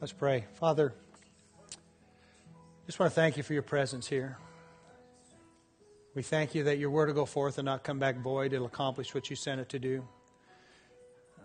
[0.00, 0.46] Let's pray.
[0.54, 0.94] Father,
[2.86, 4.38] just want to thank you for your presence here.
[6.14, 8.54] We thank you that your word will go forth and not come back void.
[8.54, 10.08] It'll accomplish what you sent it to do.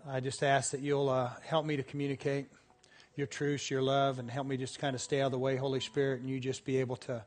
[0.08, 2.46] I just ask that you'll uh, help me to communicate
[3.14, 5.56] your truths, your love, and help me just kind of stay out of the way,
[5.56, 7.22] Holy Spirit, and you just be able to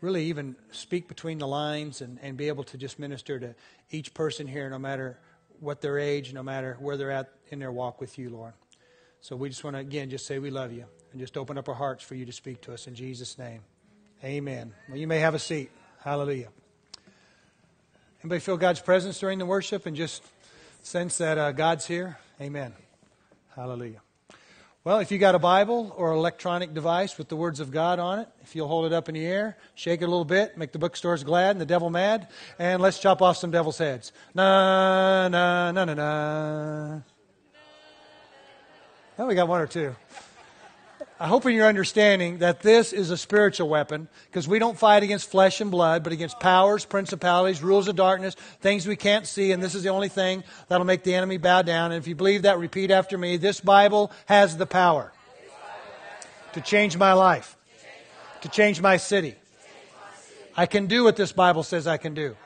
[0.00, 3.56] really even speak between the lines and, and be able to just minister to
[3.90, 5.18] each person here, no matter
[5.58, 8.52] what their age, no matter where they're at in their walk with you, Lord.
[9.20, 11.68] So we just want to, again, just say we love you and just open up
[11.68, 13.60] our hearts for you to speak to us in Jesus' name.
[14.24, 14.72] Amen.
[14.88, 15.70] Well, you may have a seat.
[16.02, 16.48] Hallelujah.
[18.22, 20.22] Anybody feel God's presence during the worship and just
[20.82, 22.18] sense that uh, God's here?
[22.40, 22.72] Amen.
[23.54, 24.00] Hallelujah.
[24.82, 28.20] Well, if you got a Bible or electronic device with the words of God on
[28.20, 30.72] it, if you'll hold it up in the air, shake it a little bit, make
[30.72, 34.10] the bookstores glad and the devil mad, and let's chop off some devil's heads.
[34.34, 37.00] Na na na na na.
[39.20, 39.94] Oh, we got one or two.
[41.20, 45.02] I hope in your understanding that this is a spiritual weapon because we don't fight
[45.02, 49.52] against flesh and blood, but against powers, principalities, rules of darkness, things we can't see,
[49.52, 51.92] and this is the only thing that'll make the enemy bow down.
[51.92, 53.36] And if you believe that, repeat after me.
[53.36, 55.12] This Bible has the power
[56.54, 57.58] to change my life,
[58.40, 59.34] to change my city.
[60.56, 62.38] I can do what this Bible says I can do.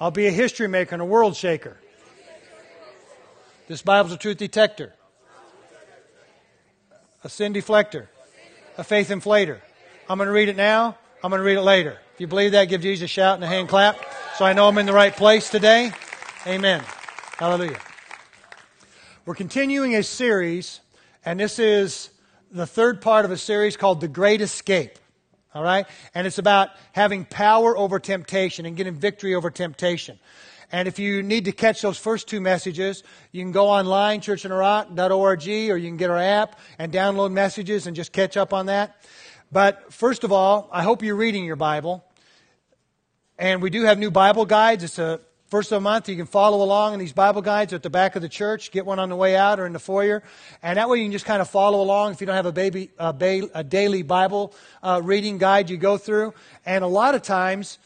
[0.00, 1.76] I'll be a history maker and a world shaker.
[3.68, 4.94] This Bible's a truth detector,
[7.22, 8.06] a sin deflector,
[8.78, 9.58] a faith inflator.
[10.08, 10.96] I'm going to read it now.
[11.22, 11.98] I'm going to read it later.
[12.14, 13.98] If you believe that, give Jesus a shout and a hand clap
[14.36, 15.92] so I know I'm in the right place today.
[16.46, 16.82] Amen.
[17.36, 17.78] Hallelujah.
[19.26, 20.80] We're continuing a series,
[21.22, 22.08] and this is
[22.50, 24.98] the third part of a series called The Great Escape.
[25.54, 25.86] All right?
[26.14, 30.18] And it's about having power over temptation and getting victory over temptation.
[30.70, 33.02] And if you need to catch those first two messages,
[33.32, 37.96] you can go online, churchintherock.org, or you can get our app and download messages and
[37.96, 38.96] just catch up on that.
[39.50, 42.04] But first of all, I hope you're reading your Bible.
[43.38, 44.84] And we do have new Bible guides.
[44.84, 46.08] It's a first of the month.
[46.08, 48.70] You can follow along in these Bible guides at the back of the church.
[48.70, 50.22] Get one on the way out or in the foyer.
[50.62, 52.52] And that way you can just kind of follow along if you don't have a,
[52.52, 54.52] baby, a, ba- a daily Bible
[54.82, 56.34] uh, reading guide you go through.
[56.66, 57.78] And a lot of times,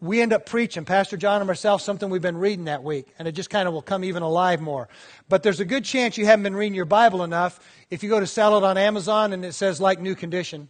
[0.00, 3.26] we end up preaching, Pastor John and myself, something we've been reading that week, and
[3.26, 4.88] it just kind of will come even alive more.
[5.28, 7.60] But there's a good chance you haven't been reading your Bible enough.
[7.90, 10.68] If you go to sell it on Amazon and it says like new condition,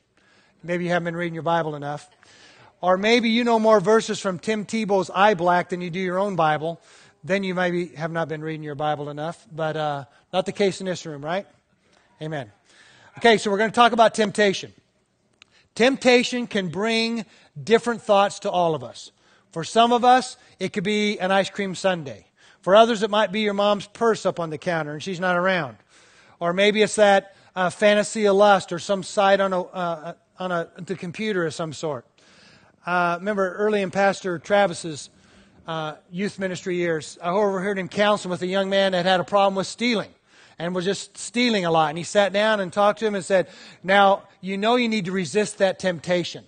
[0.62, 2.09] maybe you haven't been reading your Bible enough.
[2.81, 6.19] Or maybe you know more verses from Tim Tebow's Eye Black than you do your
[6.19, 6.81] own Bible.
[7.25, 9.44] Then you maybe have not been reading your Bible enough.
[9.50, 11.47] But uh, not the case in this room, right?
[12.22, 12.53] Amen.
[13.19, 14.72] Okay, so we're going to talk about temptation.
[15.75, 17.25] Temptation can bring
[17.62, 19.10] different thoughts to all of us.
[19.53, 22.25] For some of us, it could be an ice cream sundae.
[22.61, 25.37] For others, it might be your mom's purse up on the counter and she's not
[25.37, 25.77] around.
[26.41, 30.53] Or maybe it's that uh, fantasy of lust or some site on a, uh, on
[30.53, 32.05] a the computer of some sort.
[32.85, 35.11] Uh, remember early in Pastor Travis's
[35.67, 39.25] uh, youth ministry years, I overheard him counseling with a young man that had a
[39.25, 40.11] problem with stealing
[40.59, 41.89] and was just stealing a lot.
[41.89, 43.49] And he sat down and talked to him and said,
[43.83, 46.45] Now, you know you need to resist that temptation.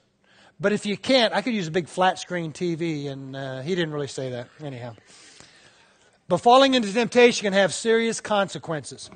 [0.60, 3.74] But if you can't, I could use a big flat screen TV, and uh, he
[3.74, 4.48] didn't really say that.
[4.62, 4.94] Anyhow.
[6.26, 9.08] But falling into temptation can have serious consequences.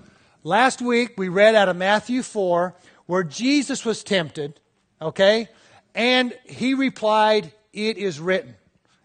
[0.45, 2.75] Last week, we read out of Matthew 4
[3.07, 4.61] where Jesus was tempted,
[5.01, 5.49] okay?
[5.95, 8.55] And he replied, It is written.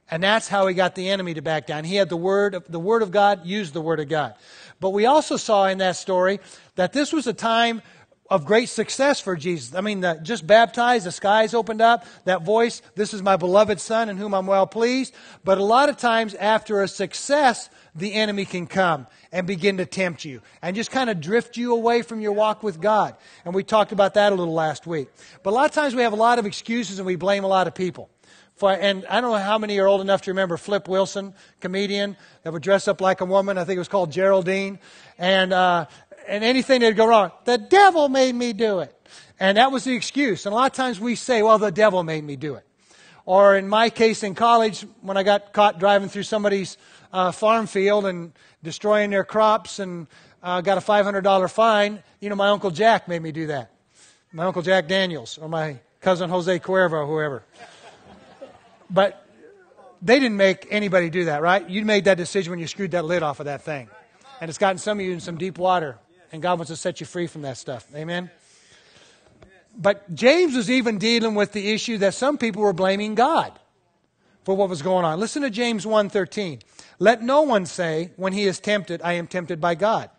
[0.10, 1.84] And that's how he got the enemy to back down.
[1.84, 4.36] He had the word of, the word of God, used the word of God.
[4.80, 6.40] But we also saw in that story
[6.76, 7.82] that this was a time
[8.30, 9.74] of great success for Jesus.
[9.76, 13.80] I mean, the, just baptized, the skies opened up, that voice, this is my beloved
[13.80, 15.14] Son in whom I'm well pleased.
[15.44, 19.86] But a lot of times after a success, the enemy can come and begin to
[19.86, 23.16] tempt you and just kind of drift you away from your walk with God.
[23.46, 25.10] And we talked about that a little last week.
[25.44, 27.48] But a lot of times we have a lot of excuses and we blame a
[27.48, 28.10] lot of people.
[28.58, 32.18] For, and I don't know how many are old enough to remember Flip Wilson, comedian
[32.42, 33.56] that would dress up like a woman.
[33.60, 34.80] I think it was called Geraldine.
[35.20, 35.86] And uh,
[36.28, 38.94] and anything that'd go wrong, the devil made me do it.
[39.40, 40.46] And that was the excuse.
[40.46, 42.66] And a lot of times we say, well, the devil made me do it.
[43.26, 46.78] Or in my case in college, when I got caught driving through somebody's
[47.12, 48.32] uh, farm field and
[48.64, 50.08] destroying their crops and
[50.42, 53.72] uh, got a $500 fine, you know, my Uncle Jack made me do that.
[54.32, 57.44] My Uncle Jack Daniels or my cousin Jose Cuervo, whoever.
[58.90, 59.24] But
[60.02, 61.68] they didn't make anybody do that, right?
[61.70, 63.90] You made that decision when you screwed that lid off of that thing.
[64.40, 65.98] And it's gotten some of you in some deep water
[66.32, 67.86] and God wants to set you free from that stuff.
[67.96, 68.30] Amen?
[69.78, 73.58] But James was even dealing with the issue that some people were blaming God
[74.44, 75.20] for what was going on.
[75.20, 76.62] Listen to James 1:13.
[77.00, 80.10] Let no one say when he is tempted, I am tempted by God.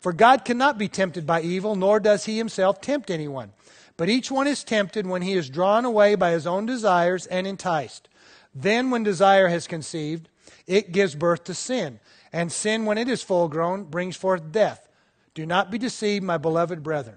[0.00, 3.52] For God cannot be tempted by evil, nor does he himself tempt anyone.
[3.96, 7.46] But each one is tempted when he is drawn away by his own desires and
[7.46, 8.08] enticed.
[8.54, 10.28] Then, when desire has conceived,
[10.66, 12.00] it gives birth to sin.
[12.32, 14.88] And sin, when it is full grown, brings forth death.
[15.34, 17.16] Do not be deceived, my beloved brethren.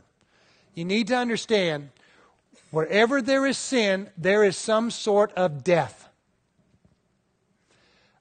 [0.73, 1.89] You need to understand
[2.71, 6.09] wherever there is sin, there is some sort of death.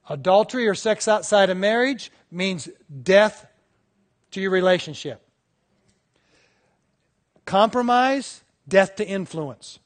[0.09, 2.69] Adultery or sex outside of marriage means
[3.03, 3.47] death
[4.33, 5.21] to your relationship.
[7.45, 9.79] Compromise, death to influence.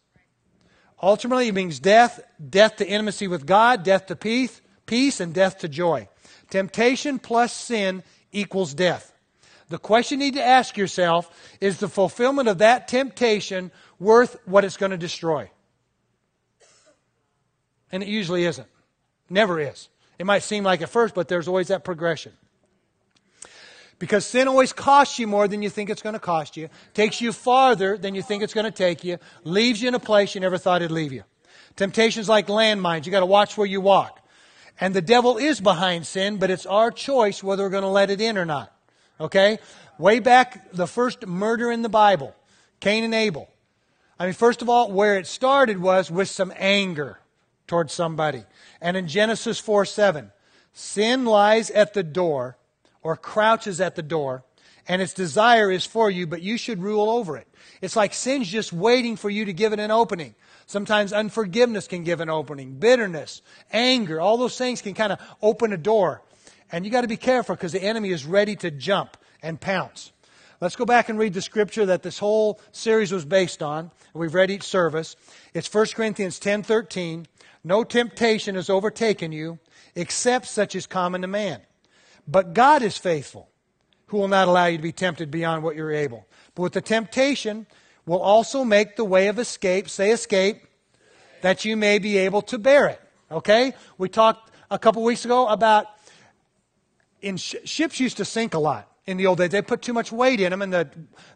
[1.01, 2.21] Ultimately, it means death,
[2.51, 6.09] death to intimacy with God, death to peace, peace, and death to joy.
[6.51, 8.03] Temptation plus sin
[8.33, 9.13] equals death.
[9.69, 11.31] The question you need to ask yourself
[11.61, 15.50] is the fulfillment of that temptation worth what it's going to destroy?
[17.93, 18.69] And it usually isn't.
[19.29, 19.88] Never is.
[20.19, 22.32] It might seem like at first, but there's always that progression.
[23.99, 27.21] Because sin always costs you more than you think it's going to cost you, takes
[27.21, 30.35] you farther than you think it's going to take you, leaves you in a place
[30.35, 31.25] you never thought it'd leave you.
[31.76, 34.21] Temptations like landmines, you got to watch where you walk.
[34.81, 38.11] And the devil is behind sin, but it's our choice whether we're going to let
[38.11, 38.73] it in or not.
[39.20, 39.59] Okay?
[39.99, 42.35] Way back, the first murder in the Bible,
[42.81, 43.49] Cain and Abel.
[44.19, 47.20] I mean, first of all, where it started was with some anger
[47.67, 48.44] towards somebody.
[48.81, 50.32] And in Genesis 4 7,
[50.73, 52.56] sin lies at the door
[53.03, 54.44] or crouches at the door,
[54.88, 57.47] and its desire is for you, but you should rule over it.
[57.81, 60.35] It's like sin's just waiting for you to give it an opening.
[60.67, 63.43] Sometimes unforgiveness can give an opening, bitterness,
[63.73, 66.23] anger, all those things can kind of open a door.
[66.70, 70.12] And you got to be careful because the enemy is ready to jump and pounce.
[70.61, 73.93] Let's go back and read the scripture that this whole series was based on.
[74.12, 75.15] We've read each service.
[75.55, 77.26] It's 1 Corinthians 10:13.
[77.62, 79.61] No temptation has overtaken you
[79.94, 81.61] except such as common to man.
[82.26, 83.49] But God is faithful,
[84.06, 86.26] who will not allow you to be tempted beyond what you're able.
[86.55, 87.67] But with the temptation
[88.05, 90.62] will also make the way of escape, say escape,
[91.43, 93.00] that you may be able to bear it.
[93.31, 93.75] Okay?
[93.97, 95.87] We talked a couple weeks ago about
[97.20, 99.50] in sh- ships used to sink a lot in the old days.
[99.50, 100.88] They put too much weight in them and the,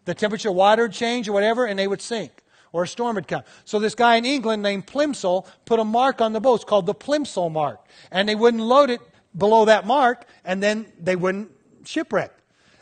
[0.05, 2.43] the temperature of water would change or whatever and they would sink
[2.73, 3.43] or a storm would come.
[3.64, 6.94] So this guy in England named Plimsoll put a mark on the boats called the
[6.94, 7.84] Plimsoll mark.
[8.11, 9.00] And they wouldn't load it
[9.37, 11.50] below that mark, and then they wouldn't
[11.85, 12.32] shipwreck.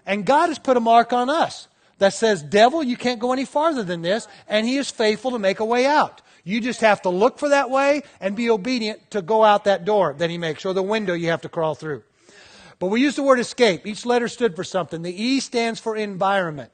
[0.06, 1.69] And God has put a mark on us
[1.99, 5.38] that says, Devil, you can't go any farther than this, and He is faithful to
[5.38, 6.23] make a way out.
[6.43, 9.85] You just have to look for that way and be obedient to go out that
[9.85, 12.03] door that He makes, or the window you have to crawl through.
[12.81, 13.87] But we use the word escape.
[13.87, 15.03] Each letter stood for something.
[15.03, 16.73] The E stands for environment.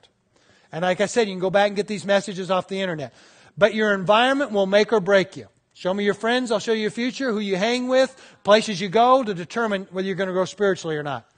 [0.72, 3.12] And like I said, you can go back and get these messages off the internet.
[3.58, 5.48] But your environment will make or break you.
[5.74, 8.88] Show me your friends, I'll show you your future, who you hang with, places you
[8.88, 11.28] go to determine whether you're going to grow spiritually or not.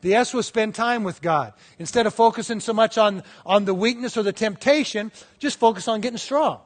[0.00, 1.52] The S was spend time with God.
[1.78, 6.00] Instead of focusing so much on, on the weakness or the temptation, just focus on
[6.00, 6.60] getting strong.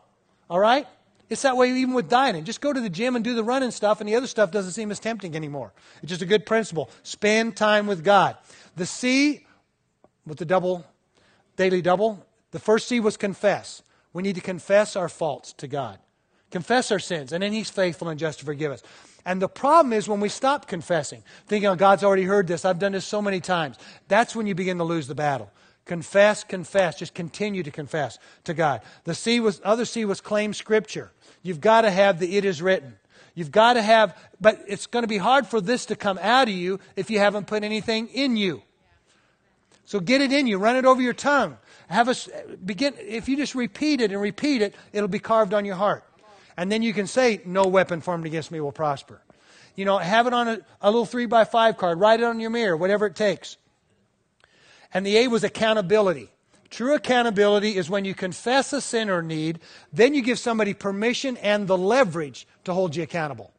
[0.48, 0.86] All right?
[1.28, 2.44] It's that way even with dining.
[2.44, 4.72] Just go to the gym and do the running stuff, and the other stuff doesn't
[4.72, 5.72] seem as tempting anymore.
[6.02, 6.88] It's just a good principle.
[7.02, 8.36] Spend time with God.
[8.76, 9.44] The C,
[10.26, 10.84] with the double,
[11.56, 13.82] daily double, the first C was confess.
[14.12, 15.98] We need to confess our faults to God
[16.50, 18.82] confess our sins, and then He's faithful and just to forgive us.
[19.24, 22.78] And the problem is when we stop confessing, thinking, oh, God's already heard this, I've
[22.78, 23.76] done this so many times,
[24.08, 25.50] that's when you begin to lose the battle.
[25.84, 28.80] Confess, confess, just continue to confess to God.
[29.04, 31.12] The C was, other C was claim Scripture.
[31.46, 32.96] You've got to have the it is written.
[33.34, 36.48] You've got to have, but it's going to be hard for this to come out
[36.48, 38.62] of you if you haven't put anything in you.
[39.84, 41.58] So get it in you, run it over your tongue.
[41.88, 42.28] Have us
[42.64, 46.02] begin, if you just repeat it and repeat it, it'll be carved on your heart.
[46.56, 49.20] And then you can say, No weapon formed against me will prosper.
[49.76, 52.40] You know, have it on a, a little three by five card, write it on
[52.40, 53.58] your mirror, whatever it takes.
[54.92, 56.30] And the A was accountability.
[56.70, 59.60] True accountability is when you confess a sin or need,
[59.92, 63.52] then you give somebody permission and the leverage to hold you accountable.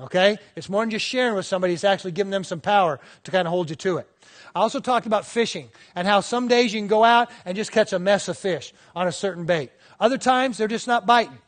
[0.00, 0.38] Okay?
[0.56, 3.46] It's more than just sharing with somebody, it's actually giving them some power to kind
[3.46, 4.08] of hold you to it.
[4.54, 7.72] I also talked about fishing and how some days you can go out and just
[7.72, 9.70] catch a mess of fish on a certain bait.
[10.00, 11.38] Other times they're just not biting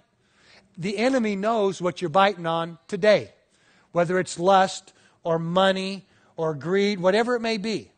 [0.77, 3.33] the enemy knows what you're biting on today,
[3.93, 7.91] whether it's lust or money or greed, whatever it may be.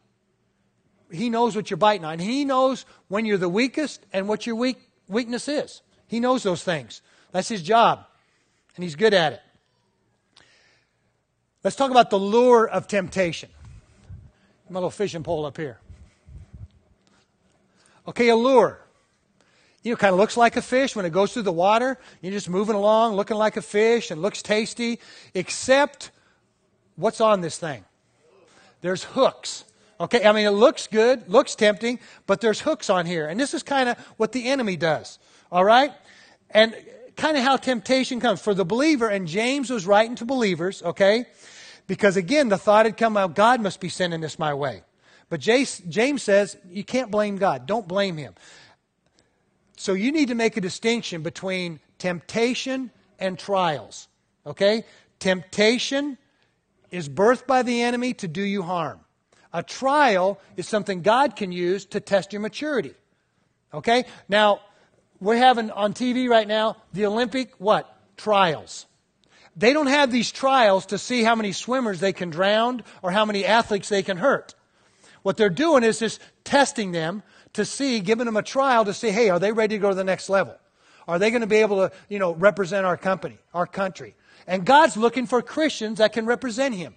[1.10, 2.18] He knows what you're biting on.
[2.18, 5.82] He knows when you're the weakest and what your weak, weakness is.
[6.08, 7.02] He knows those things.
[7.32, 8.04] That's his job,
[8.74, 9.40] and he's good at it.
[11.62, 13.50] Let's talk about the lure of temptation.
[14.68, 15.78] My little fishing pole up here.
[18.08, 18.80] Okay, a lure
[19.86, 21.96] you know, kind of looks like a fish when it goes through the water.
[22.20, 24.98] You're just moving along, looking like a fish and looks tasty,
[25.32, 26.10] except
[26.96, 27.84] what's on this thing?
[28.80, 29.64] There's hooks.
[29.98, 33.28] Okay, I mean, it looks good, looks tempting, but there's hooks on here.
[33.28, 35.18] And this is kind of what the enemy does.
[35.50, 35.92] All right?
[36.50, 36.76] And
[37.16, 38.40] kind of how temptation comes.
[38.42, 41.26] For the believer, and James was writing to believers, okay?
[41.86, 44.82] Because again, the thought had come out, God must be sending this my way.
[45.28, 47.66] But James says, you can't blame God.
[47.66, 48.34] Don't blame him.
[49.78, 54.08] So you need to make a distinction between temptation and trials.
[54.46, 54.84] Okay?
[55.18, 56.18] Temptation
[56.90, 59.00] is birthed by the enemy to do you harm.
[59.52, 62.94] A trial is something God can use to test your maturity.
[63.72, 64.04] Okay?
[64.28, 64.60] Now,
[65.20, 67.92] we're having on TV right now the Olympic what?
[68.16, 68.86] Trials.
[69.56, 73.24] They don't have these trials to see how many swimmers they can drown or how
[73.24, 74.54] many athletes they can hurt.
[75.22, 77.22] What they're doing is just testing them
[77.54, 79.94] to see, giving them a trial to see, hey, are they ready to go to
[79.94, 80.56] the next level?
[81.08, 84.14] Are they going to be able to, you know, represent our company, our country?
[84.46, 86.94] And God's looking for Christians that can represent Him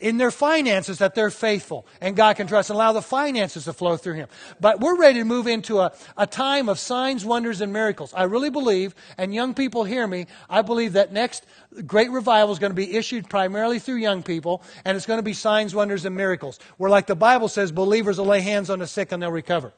[0.00, 3.72] in their finances that they're faithful and God can trust and allow the finances to
[3.72, 4.28] flow through Him.
[4.58, 8.12] But we're ready to move into a, a time of signs, wonders, and miracles.
[8.14, 11.44] I really believe, and young people hear me, I believe that next
[11.86, 15.22] great revival is going to be issued primarily through young people, and it's going to
[15.22, 16.58] be signs, wonders, and miracles.
[16.78, 19.72] Where, like the Bible says, believers will lay hands on the sick and they'll recover.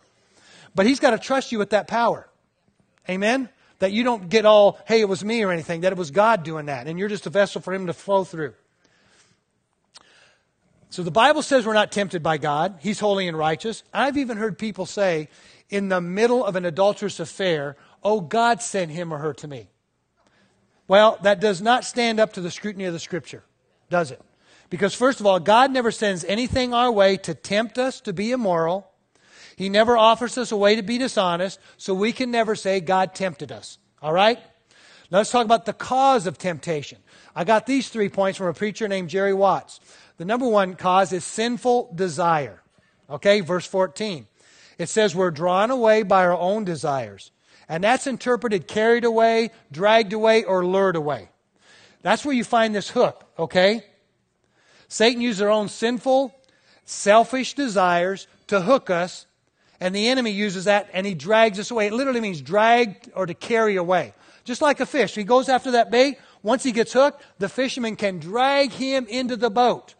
[0.74, 2.28] But He's got to trust you with that power.
[3.10, 3.48] Amen?
[3.80, 6.44] That you don't get all, hey, it was me or anything, that it was God
[6.44, 8.54] doing that, and you're just a vessel for Him to flow through.
[10.92, 12.76] So the Bible says we're not tempted by God.
[12.80, 13.82] He's holy and righteous.
[13.94, 15.30] I've even heard people say,
[15.70, 19.70] in the middle of an adulterous affair, oh, God sent him or her to me.
[20.86, 23.42] Well, that does not stand up to the scrutiny of the Scripture,
[23.88, 24.20] does it?
[24.68, 28.30] Because, first of all, God never sends anything our way to tempt us to be
[28.30, 28.86] immoral.
[29.56, 33.14] He never offers us a way to be dishonest, so we can never say God
[33.14, 33.78] tempted us.
[34.02, 34.38] All right?
[35.10, 36.98] Now let's talk about the cause of temptation.
[37.34, 39.80] I got these three points from a preacher named Jerry Watts.
[40.18, 42.62] The number one cause is sinful desire.
[43.08, 44.26] Okay, verse 14.
[44.78, 47.30] It says we're drawn away by our own desires.
[47.68, 51.28] And that's interpreted carried away, dragged away, or lured away.
[52.02, 53.84] That's where you find this hook, okay?
[54.88, 56.34] Satan uses our own sinful,
[56.84, 59.26] selfish desires to hook us,
[59.80, 61.86] and the enemy uses that and he drags us away.
[61.86, 64.14] It literally means dragged or to carry away.
[64.44, 65.14] Just like a fish.
[65.14, 66.18] He goes after that bait.
[66.42, 69.94] Once he gets hooked, the fisherman can drag him into the boat.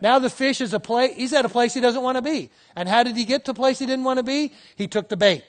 [0.00, 2.50] Now the fish is a place, he's at a place he doesn't want to be.
[2.74, 4.52] And how did he get to a place he didn't want to be?
[4.76, 5.44] He took the bait.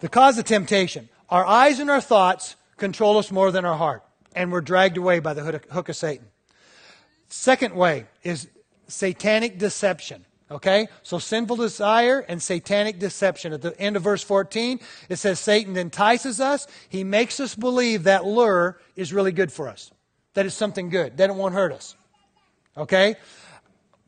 [0.00, 1.08] The cause of temptation.
[1.28, 4.04] Our eyes and our thoughts control us more than our heart.
[4.34, 6.26] And we're dragged away by the hook of Satan.
[7.28, 8.48] Second way is
[8.86, 10.24] satanic deception.
[10.50, 10.88] Okay?
[11.02, 13.52] So sinful desire and satanic deception.
[13.52, 16.66] At the end of verse 14, it says Satan entices us.
[16.88, 19.90] He makes us believe that lure is really good for us
[20.34, 21.96] that it's something good, that it won't hurt us.
[22.76, 23.16] Okay?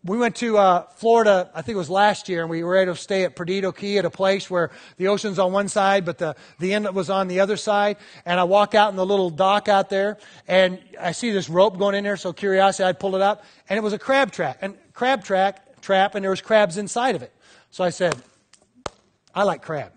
[0.03, 2.95] We went to uh, Florida, I think it was last year, and we were able
[2.95, 6.17] to stay at Perdido Key at a place where the ocean's on one side, but
[6.17, 7.99] the, the inlet was on the other side.
[8.25, 10.17] And I walk out in the little dock out there,
[10.49, 13.77] and I see this rope going in there, so curiosity, I'd pull it up, and
[13.77, 17.23] it was a crab trap, and crab track, trap, and there was crabs inside of
[17.23, 17.33] it.
[17.71, 18.17] So I said,
[19.35, 19.93] I like crab.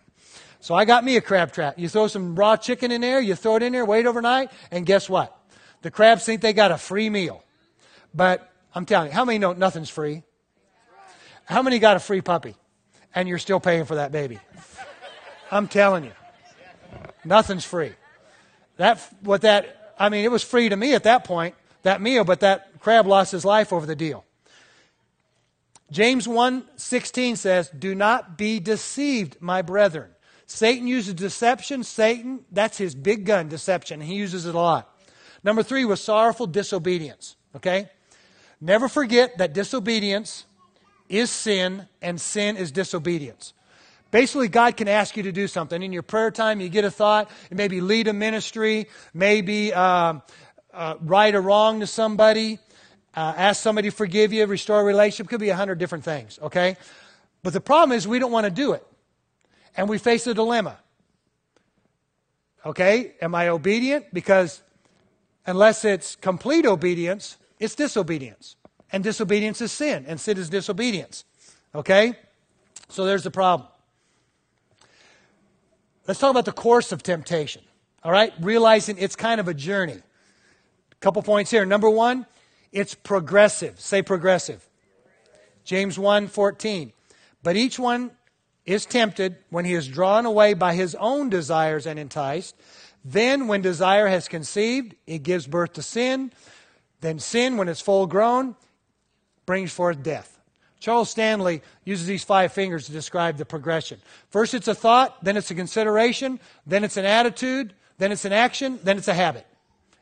[0.60, 1.80] So I got me a crab trap.
[1.80, 4.86] You throw some raw chicken in there, you throw it in there, wait overnight, and
[4.86, 5.38] guess what?
[5.84, 7.44] The crabs think they got a free meal.
[8.14, 10.24] But I'm telling you, how many know nothing's free?
[11.46, 12.56] How many got a free puppy?
[13.14, 14.40] And you're still paying for that baby.
[15.52, 16.14] I'm telling you.
[17.24, 17.94] Nothing's free.
[18.78, 22.24] That what that I mean, it was free to me at that point, that meal,
[22.24, 24.26] but that crab lost his life over the deal.
[25.92, 30.10] James 1:16 says, "Do not be deceived, my brethren."
[30.48, 31.84] Satan uses deception.
[31.84, 34.02] Satan, that's his big gun, deception.
[34.02, 34.93] He uses it a lot.
[35.44, 37.36] Number three was sorrowful disobedience.
[37.56, 37.90] Okay?
[38.62, 40.46] Never forget that disobedience
[41.10, 43.54] is sin and sin is disobedience.
[44.10, 45.82] Basically, God can ask you to do something.
[45.82, 50.20] In your prayer time, you get a thought, maybe lead a ministry, maybe uh,
[50.72, 52.60] uh, right or wrong to somebody,
[53.16, 55.30] uh, ask somebody to forgive you, restore a relationship.
[55.30, 56.78] Could be a hundred different things, okay?
[57.42, 58.86] But the problem is we don't want to do it.
[59.76, 60.78] And we face a dilemma.
[62.66, 63.14] Okay?
[63.22, 64.14] Am I obedient?
[64.14, 64.62] Because
[65.46, 68.56] unless it's complete obedience, it's disobedience.
[68.92, 71.26] And disobedience is sin, and sin is disobedience.
[71.74, 72.14] Okay?
[72.90, 73.68] So there's the problem.
[76.08, 77.64] Let's talk about the course of temptation.
[78.04, 78.34] All right?
[78.40, 79.94] Realizing it's kind of a journey.
[80.92, 81.66] A couple points here.
[81.66, 82.26] Number one,
[82.72, 83.80] it's progressive.
[83.80, 84.68] Say progressive.
[85.64, 86.92] James 1 14.
[87.42, 88.12] But each one
[88.66, 92.56] is tempted when he is drawn away by his own desires and enticed.
[93.06, 96.32] Then, when desire has conceived, it gives birth to sin.
[97.02, 98.56] Then, sin, when it's full grown,
[99.46, 100.40] brings forth death.
[100.80, 104.00] Charles Stanley uses these five fingers to describe the progression.
[104.30, 108.34] First, it's a thought, then it's a consideration, then it's an attitude, then it's an
[108.34, 109.46] action, then it's a habit.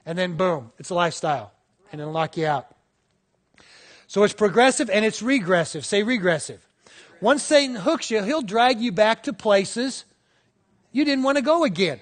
[0.06, 1.52] And then, boom, it's a lifestyle.
[1.92, 2.68] And it'll knock you out.
[4.08, 5.86] So it's progressive and it's regressive.
[5.86, 6.68] Say regressive.
[7.22, 10.06] Once Satan hooks you, he'll drag you back to places
[10.92, 12.00] you didn't want to go again.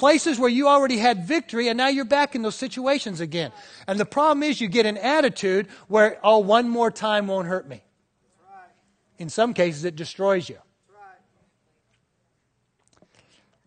[0.00, 3.52] Places where you already had victory, and now you're back in those situations again.
[3.86, 7.68] And the problem is, you get an attitude where, oh, one more time won't hurt
[7.68, 7.82] me.
[9.18, 10.56] In some cases, it destroys you.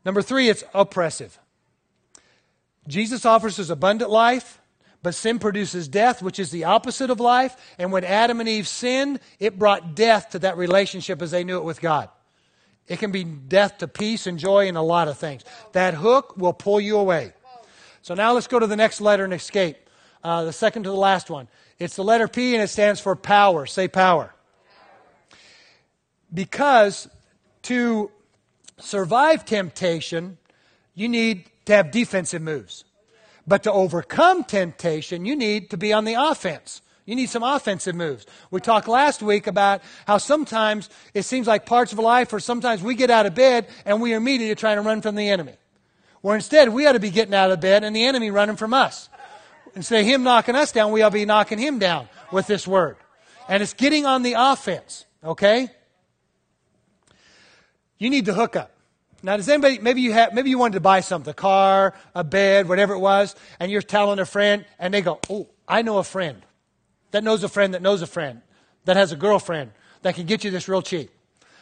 [0.03, 1.37] Number three, it's oppressive.
[2.87, 4.59] Jesus offers us abundant life,
[5.03, 7.55] but sin produces death, which is the opposite of life.
[7.77, 11.59] And when Adam and Eve sinned, it brought death to that relationship as they knew
[11.59, 12.09] it with God.
[12.87, 15.43] It can be death to peace and joy and a lot of things.
[15.71, 17.33] That hook will pull you away.
[18.01, 19.77] So now let's go to the next letter and escape.
[20.23, 21.47] Uh, the second to the last one.
[21.79, 23.65] It's the letter P and it stands for power.
[23.65, 24.33] Say power.
[26.33, 27.07] Because
[27.63, 28.11] to
[28.79, 30.37] survive temptation,
[30.93, 32.85] you need to have defensive moves.
[33.45, 36.81] But to overcome temptation, you need to be on the offense.
[37.05, 38.25] You need some offensive moves.
[38.49, 42.81] We talked last week about how sometimes it seems like parts of life, or sometimes
[42.81, 45.55] we get out of bed and we are immediately trying to run from the enemy.
[46.21, 48.73] Where instead we ought to be getting out of bed and the enemy running from
[48.73, 49.09] us.
[49.75, 52.65] Instead of him knocking us down, we ought to be knocking him down with this
[52.65, 52.95] word.
[53.49, 55.67] And it's getting on the offense, okay?
[57.97, 58.71] You need to hook up.
[59.21, 62.23] Now, does anybody, maybe you have, maybe you wanted to buy something, a car, a
[62.23, 65.97] bed, whatever it was, and you're telling a friend, and they go, oh, I know
[65.97, 66.45] a friend
[67.13, 68.41] that knows a friend that knows a friend
[68.85, 71.09] that has a girlfriend that can get you this real cheap.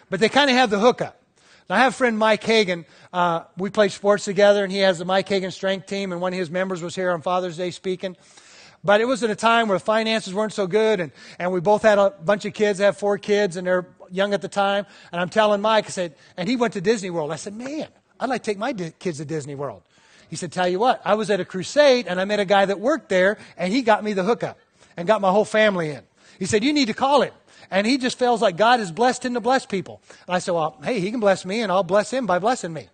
[0.10, 1.22] But they kind of have the hookup.
[1.70, 2.86] Now, I have a friend, Mike Hagan.
[3.14, 6.34] Uh, we play sports together, and he has the Mike Hagan strength team, and one
[6.34, 8.18] of his members was here on Father's Day speaking.
[8.84, 11.84] But it was at a time where finances weren't so good, and, and we both
[11.84, 14.86] had a bunch of kids, I have four kids, and they're young at the time.
[15.12, 17.32] And I'm telling Mike, I said, and he went to Disney World.
[17.32, 17.88] I said, man,
[18.20, 19.84] I'd like to take my di- kids to Disney World.
[20.30, 22.66] He said, tell you what, I was at a crusade, and I met a guy
[22.66, 24.58] that worked there, and he got me the hookup
[24.98, 26.02] and got my whole family in.
[26.40, 27.34] He said, You need to call him.
[27.70, 30.02] And he just feels like God has blessed him to bless people.
[30.28, 32.74] And I said, Well, hey, he can bless me, and I'll bless him by blessing
[32.74, 32.88] me.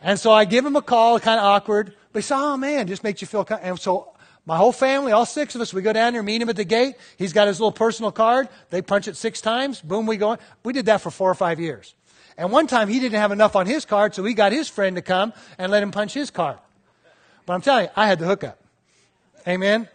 [0.00, 1.94] And so I give him a call, kind of awkward.
[2.12, 3.44] But he said, Oh, man, just makes you feel.
[3.44, 4.12] Kind and so
[4.44, 6.64] my whole family, all six of us, we go down there, meet him at the
[6.64, 6.96] gate.
[7.16, 8.48] He's got his little personal card.
[8.70, 9.80] They punch it six times.
[9.80, 10.36] Boom, we go.
[10.64, 11.94] We did that for four or five years.
[12.36, 14.96] And one time he didn't have enough on his card, so he got his friend
[14.96, 16.58] to come and let him punch his card.
[17.46, 18.58] But I'm telling you, I had the hookup.
[19.46, 19.88] Amen.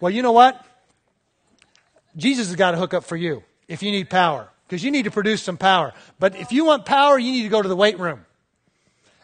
[0.00, 0.64] Well, you know what?
[2.16, 5.04] Jesus has got a hook up for you if you need power, because you need
[5.04, 5.92] to produce some power.
[6.18, 8.24] But if you want power, you need to go to the weight room.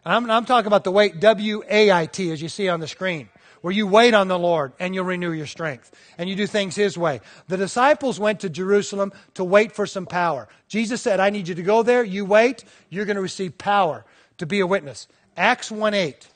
[0.04, 2.86] I'm, I'm talking about the weight, W A I T, as you see on the
[2.86, 3.28] screen,
[3.60, 5.90] where you wait on the Lord and you'll renew your strength.
[6.16, 7.20] And you do things His way.
[7.48, 10.46] The disciples went to Jerusalem to wait for some power.
[10.68, 12.04] Jesus said, I need you to go there.
[12.04, 12.62] You wait.
[12.88, 14.04] You're going to receive power
[14.38, 15.08] to be a witness.
[15.36, 16.28] Acts 1 8.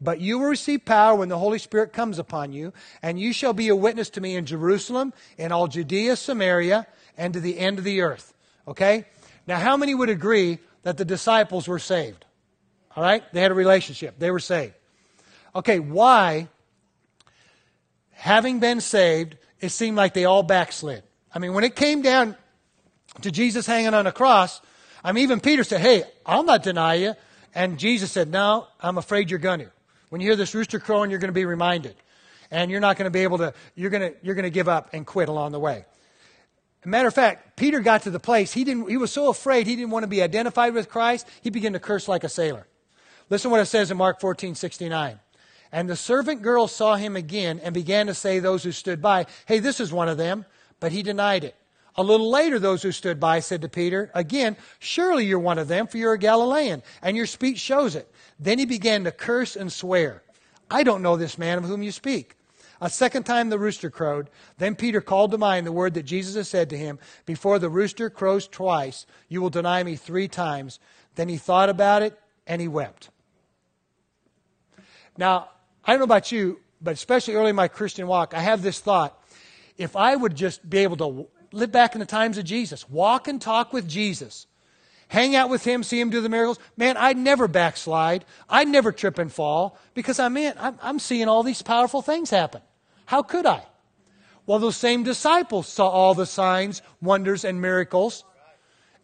[0.00, 3.52] But you will receive power when the Holy Spirit comes upon you, and you shall
[3.52, 7.78] be a witness to me in Jerusalem, in all Judea, Samaria, and to the end
[7.78, 8.32] of the earth.
[8.68, 9.06] Okay?
[9.46, 12.24] Now, how many would agree that the disciples were saved?
[12.94, 13.24] All right?
[13.32, 14.74] They had a relationship, they were saved.
[15.54, 16.48] Okay, why,
[18.12, 21.02] having been saved, it seemed like they all backslid?
[21.34, 22.36] I mean, when it came down
[23.22, 24.60] to Jesus hanging on a cross,
[25.02, 27.14] I mean, even Peter said, Hey, I'll not deny you.
[27.54, 29.70] And Jesus said, No, I'm afraid you're going to.
[30.08, 31.96] When you hear this rooster crowing, you're going to be reminded.
[32.50, 34.68] And you're not going to be able to, you're going to, you're going to give
[34.68, 35.84] up and quit along the way.
[36.84, 39.76] matter of fact, Peter got to the place, he, didn't, he was so afraid he
[39.76, 42.66] didn't want to be identified with Christ, he began to curse like a sailor.
[43.28, 45.20] Listen what it says in Mark 14, 69.
[45.70, 49.26] And the servant girl saw him again and began to say those who stood by,
[49.44, 50.46] Hey, this is one of them.
[50.80, 51.56] But he denied it.
[51.98, 55.66] A little later, those who stood by said to Peter, Again, surely you're one of
[55.66, 58.08] them, for you're a Galilean, and your speech shows it.
[58.38, 60.22] Then he began to curse and swear.
[60.70, 62.36] I don't know this man of whom you speak.
[62.80, 64.30] A second time the rooster crowed.
[64.58, 67.68] Then Peter called to mind the word that Jesus had said to him, Before the
[67.68, 70.78] rooster crows twice, you will deny me three times.
[71.16, 73.10] Then he thought about it and he wept.
[75.16, 75.48] Now,
[75.84, 78.78] I don't know about you, but especially early in my Christian walk, I have this
[78.78, 79.20] thought.
[79.76, 83.28] If I would just be able to live back in the times of Jesus, walk
[83.28, 84.46] and talk with Jesus,
[85.08, 86.58] hang out with him, see him do the miracles.
[86.76, 88.24] Man, I'd never backslide.
[88.48, 92.30] I'd never trip and fall because I'm, in, I'm, I'm seeing all these powerful things
[92.30, 92.60] happen.
[93.06, 93.64] How could I?
[94.46, 98.24] Well, those same disciples saw all the signs, wonders, and miracles,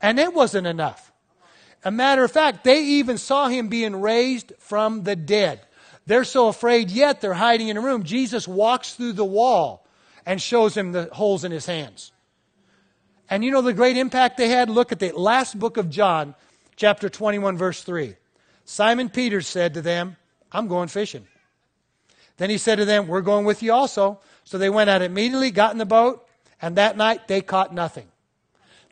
[0.01, 1.13] and it wasn't enough.
[1.85, 5.61] A matter of fact, they even saw him being raised from the dead.
[6.07, 8.05] They're so afraid, yet they're hiding in a room.
[8.05, 9.87] Jesus walks through the wall
[10.25, 12.13] and shows him the holes in his hands.
[13.31, 14.69] And you know the great impact they had?
[14.69, 16.35] Look at the last book of John,
[16.77, 18.17] chapter 21, verse 3.
[18.65, 20.17] Simon Peter said to them,
[20.53, 21.27] I'm going fishing.
[22.37, 24.21] Then he said to them, We're going with you also.
[24.45, 26.27] So they went out immediately, got in the boat,
[26.61, 28.07] and that night they caught nothing.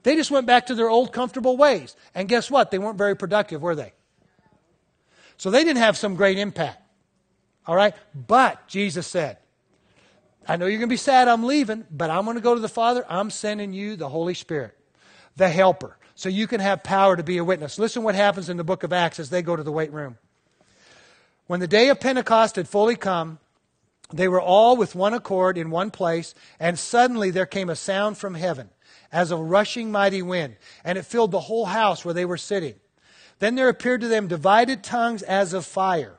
[0.02, 1.94] They just went back to their old comfortable ways.
[2.14, 2.70] And guess what?
[2.70, 3.92] They weren't very productive, were they?
[5.36, 6.82] So they didn't have some great impact.
[7.66, 7.94] All right?
[8.14, 9.38] But Jesus said,
[10.46, 12.60] I know you're going to be sad I'm leaving, but I'm going to go to
[12.60, 13.04] the Father.
[13.08, 14.76] I'm sending you the Holy Spirit,
[15.36, 17.78] the helper, so you can have power to be a witness.
[17.78, 20.18] Listen what happens in the book of Acts as they go to the weight room.
[21.46, 23.38] When the day of Pentecost had fully come,
[24.12, 28.18] they were all with one accord in one place, and suddenly there came a sound
[28.18, 28.70] from heaven
[29.10, 32.74] as a rushing mighty wind, and it filled the whole house where they were sitting.
[33.38, 36.18] Then there appeared to them divided tongues as of fire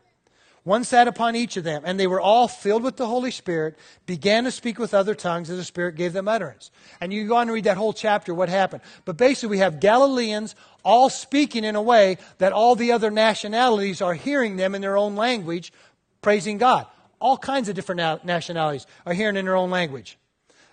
[0.64, 3.78] one sat upon each of them, and they were all filled with the Holy Spirit,
[4.06, 6.72] began to speak with other tongues as the Spirit gave them utterance.
[7.02, 8.82] And you go on and read that whole chapter, what happened.
[9.04, 14.02] But basically, we have Galileans all speaking in a way that all the other nationalities
[14.02, 15.74] are hearing them in their own language,
[16.22, 16.88] praising God.
[17.20, 20.18] All kinds of different nationalities are hearing in their own language.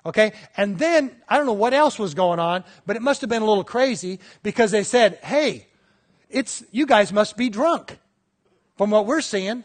[0.07, 0.33] Okay?
[0.57, 3.43] And then, I don't know what else was going on, but it must have been
[3.43, 5.67] a little crazy because they said, hey,
[6.29, 7.99] it's, you guys must be drunk
[8.77, 9.65] from what we're seeing.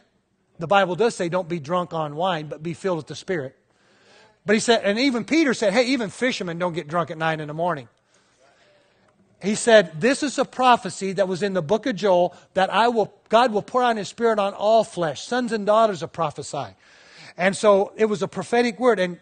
[0.60, 3.56] The Bible does say don't be drunk on wine, but be filled with the Spirit.
[4.46, 7.40] But he said, and even Peter said, hey, even fishermen don't get drunk at nine
[7.40, 7.88] in the morning.
[9.42, 12.88] He said, This is a prophecy that was in the book of Joel that I
[12.88, 15.22] will, God will pour out his spirit on all flesh.
[15.22, 16.68] Sons and daughters will prophesy.
[17.38, 19.00] And so it was a prophetic word.
[19.00, 19.20] And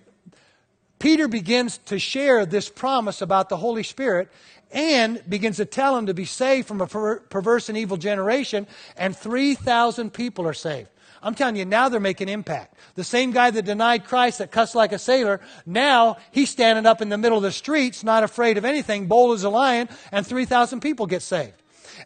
[0.99, 4.29] Peter begins to share this promise about the Holy Spirit
[4.71, 8.67] and begins to tell him to be saved from a perverse and evil generation.
[8.95, 10.89] And 3,000 people are saved.
[11.23, 12.75] I'm telling you, now they're making impact.
[12.95, 17.01] The same guy that denied Christ, that cussed like a sailor, now he's standing up
[17.01, 20.27] in the middle of the streets, not afraid of anything, bold as a lion, and
[20.27, 21.55] 3,000 people get saved.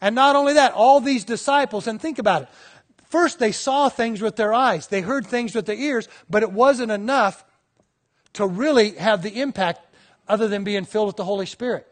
[0.02, 2.50] And not only that, all these disciples, and think about it.
[3.10, 6.52] First, they saw things with their eyes, they heard things with their ears, but it
[6.52, 7.44] wasn't enough
[8.34, 9.82] to really have the impact
[10.28, 11.92] other than being filled with the Holy Spirit.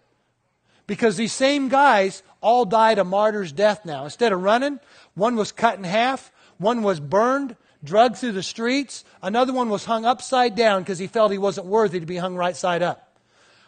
[0.87, 4.03] Because these same guys all died a martyr's death now.
[4.03, 4.79] Instead of running,
[5.15, 9.03] one was cut in half, one was burned, drugged through the streets.
[9.21, 12.35] Another one was hung upside down because he felt he wasn't worthy to be hung
[12.35, 13.19] right side up.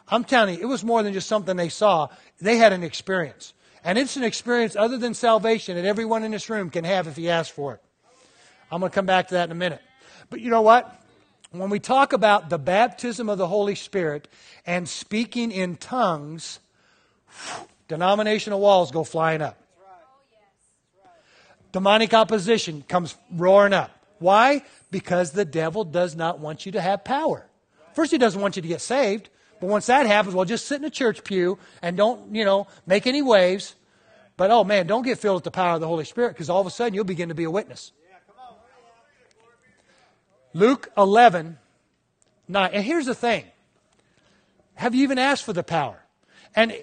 [0.08, 2.08] I'm telling you, it was more than just something they saw.
[2.40, 3.54] They had an experience.
[3.84, 7.16] And it's an experience other than salvation that everyone in this room can have if
[7.16, 7.84] he asks for it.
[8.72, 9.82] I'm going to come back to that in a minute.
[10.30, 10.94] But you know what?
[11.52, 14.28] When we talk about the baptism of the Holy Spirit
[14.66, 16.60] and speaking in tongues,
[17.88, 19.62] denominational walls go flying up
[21.78, 23.92] demonic opposition comes roaring up.
[24.18, 24.64] Why?
[24.90, 27.46] Because the devil does not want you to have power.
[27.94, 29.30] First, he doesn't want you to get saved.
[29.62, 32.66] But once that happens, well, just sit in a church pew and don't, you know,
[32.88, 33.76] make any waves.
[34.38, 36.60] But oh man, don't get filled with the power of the Holy Spirit because all
[36.60, 37.92] of a sudden you'll begin to be a witness.
[40.54, 41.60] Luke 11,
[42.48, 42.70] 9.
[42.74, 43.46] And here's the thing
[44.74, 46.04] Have you even asked for the power?
[46.56, 46.76] And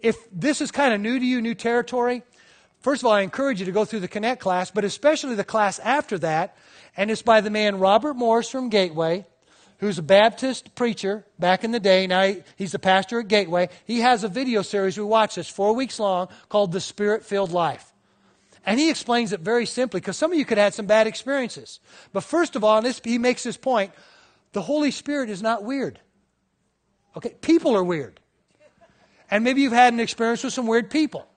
[0.00, 2.22] if this is kind of new to you, new territory,
[2.80, 5.44] First of all, I encourage you to go through the Connect class, but especially the
[5.44, 6.56] class after that.
[6.96, 9.26] And it's by the man Robert Morris from Gateway,
[9.78, 12.06] who's a Baptist preacher back in the day.
[12.06, 13.68] Now he's the pastor at Gateway.
[13.84, 17.52] He has a video series we watch this four weeks long called The Spirit Filled
[17.52, 17.86] Life.
[18.64, 21.06] And he explains it very simply because some of you could have had some bad
[21.06, 21.80] experiences.
[22.12, 23.92] But first of all, and this, he makes this point
[24.52, 26.00] the Holy Spirit is not weird.
[27.16, 28.20] Okay, people are weird.
[29.30, 31.29] And maybe you've had an experience with some weird people.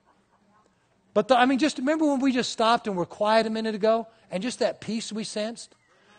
[1.14, 3.76] But the, I mean, just remember when we just stopped and were quiet a minute
[3.76, 5.76] ago and just that peace we sensed?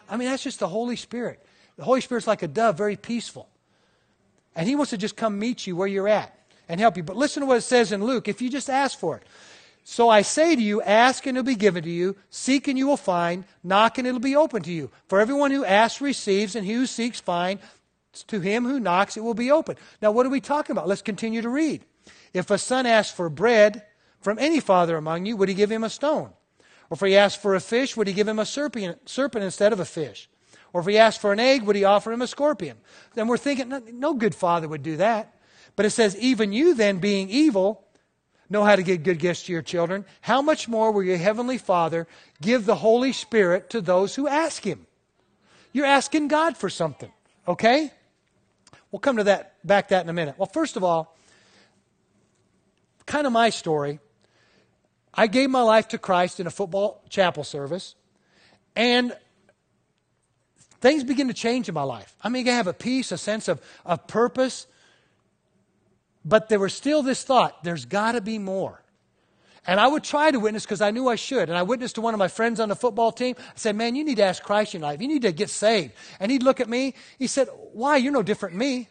[0.08, 1.44] I mean, that's just the Holy Spirit.
[1.76, 3.48] The Holy Spirit's like a dove, very peaceful.
[4.54, 7.02] And He wants to just come meet you where you're at and help you.
[7.02, 9.24] But listen to what it says in Luke if you just ask for it.
[9.86, 12.86] So I say to you, ask and it'll be given to you, seek and you
[12.86, 14.90] will find, knock and it'll be open to you.
[15.08, 17.62] For everyone who asks receives, and he who seeks finds.
[18.28, 19.76] To him who knocks, it will be open.
[20.00, 20.86] Now, what are we talking about?
[20.86, 21.84] Let's continue to read.
[22.32, 23.82] If a son asks for bread,
[24.24, 26.30] from any father among you, would he give him a stone?
[26.90, 29.72] Or if he asked for a fish, would he give him a serpent, serpent instead
[29.72, 30.28] of a fish?
[30.72, 32.78] Or if he asked for an egg, would he offer him a scorpion?
[33.14, 35.38] Then we're thinking, no, no good father would do that.
[35.76, 37.84] But it says, even you then, being evil,
[38.48, 40.04] know how to give good gifts to your children.
[40.20, 42.06] How much more will your heavenly Father
[42.40, 44.86] give the Holy Spirit to those who ask him?
[45.72, 47.12] You're asking God for something,
[47.46, 47.90] okay?
[48.90, 50.36] We'll come to that back that in a minute.
[50.38, 51.16] Well, first of all,
[53.06, 53.98] kind of my story.
[55.16, 57.94] I gave my life to Christ in a football chapel service.
[58.76, 59.16] And
[60.80, 62.14] things begin to change in my life.
[62.22, 64.66] I mean, I have a peace, a sense of, of purpose.
[66.24, 68.80] But there was still this thought there's got to be more.
[69.66, 71.48] And I would try to witness because I knew I should.
[71.48, 73.34] And I witnessed to one of my friends on the football team.
[73.38, 75.00] I said, Man, you need to ask Christ in your life.
[75.00, 75.94] You need to get saved.
[76.20, 76.94] And he'd look at me.
[77.18, 77.96] He said, Why?
[77.96, 78.88] You're no different than me.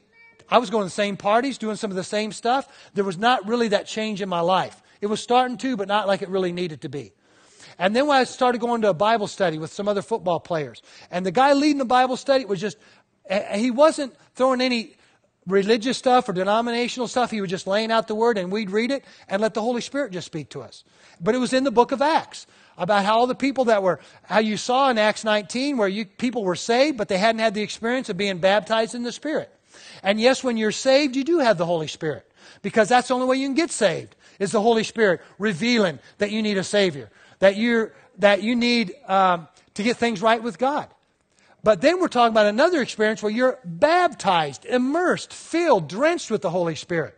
[0.49, 2.67] I was going to the same parties, doing some of the same stuff.
[2.93, 4.82] There was not really that change in my life.
[5.03, 7.11] It was starting to, but not like it really needed to be.
[7.77, 10.81] And then when I started going to a Bible study with some other football players,
[11.11, 12.77] and the guy leading the Bible study was just,
[13.53, 14.95] he wasn't throwing any
[15.45, 17.31] religious stuff or denominational stuff.
[17.31, 19.81] He was just laying out the word and we'd read it and let the Holy
[19.81, 20.85] Spirit just speak to us.
[21.19, 23.99] But it was in the book of Acts about how all the people that were,
[24.23, 27.55] how you saw in Acts 19 where you, people were saved, but they hadn't had
[27.55, 29.53] the experience of being baptized in the Spirit.
[30.01, 32.25] And yes, when you're saved, you do have the Holy Spirit
[32.61, 36.31] because that's the only way you can get saved is the Holy Spirit revealing that
[36.31, 40.57] you need a Savior, that, you're, that you need um, to get things right with
[40.57, 40.87] God.
[41.63, 46.49] But then we're talking about another experience where you're baptized, immersed, filled, drenched with the
[46.49, 47.17] Holy Spirit.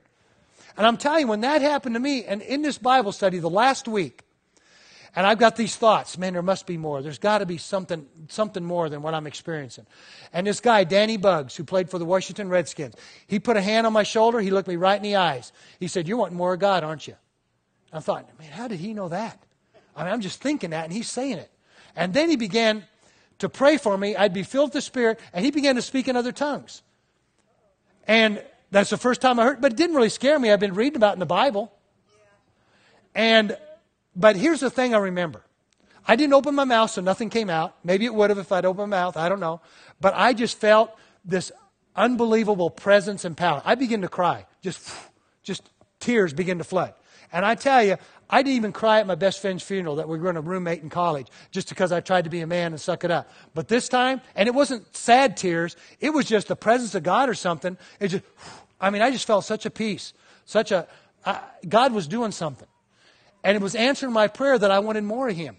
[0.78, 3.49] And I'm telling you, when that happened to me, and in this Bible study the
[3.49, 4.25] last week,
[5.15, 7.01] and I've got these thoughts, man, there must be more.
[7.01, 9.86] There's got to be something, something more than what I'm experiencing.
[10.34, 13.88] And this guy, Danny Buggs, who played for the Washington Redskins, he put a hand
[13.88, 14.39] on my shoulder.
[14.39, 15.54] He looked me right in the eyes.
[15.80, 17.15] He said, You're wanting more of God, aren't you?
[17.93, 19.41] I thought, man, how did he know that?
[19.95, 21.49] I mean, I'm just thinking that, and he's saying it.
[21.95, 22.84] And then he began
[23.39, 26.10] to pray for me, I'd be filled with the Spirit, and he began to speak
[26.10, 26.82] in other tongues.
[28.08, 30.51] And that's the first time I heard, but it didn't really scare me.
[30.51, 31.71] I've been reading about it in the Bible.
[33.13, 33.58] And,
[34.15, 35.43] but here's the thing I remember.
[36.08, 37.75] I didn't open my mouth, so nothing came out.
[37.84, 39.17] Maybe it would have if I'd opened my mouth.
[39.17, 39.62] I don't know.
[39.99, 41.51] But I just felt this
[41.95, 43.62] unbelievable presence and power.
[43.65, 44.45] I began to cry.
[44.62, 44.88] Just,
[45.43, 46.93] just tears begin to flood.
[47.32, 47.97] And I tell you,
[48.30, 50.82] I didn't even cry at my best friend's funeral that we were in a roommate
[50.82, 53.30] in college just because I tried to be a man and suck it up.
[53.54, 57.30] But this time, and it wasn't sad tears, it was just the presence of God
[57.30, 57.78] or something.
[57.99, 58.23] It just,
[58.80, 60.13] I mean, I just felt such a peace,
[60.45, 60.88] such a,
[61.25, 62.67] uh, God was doing something.
[63.45, 65.55] And it was answering my prayer that I wanted more of Him.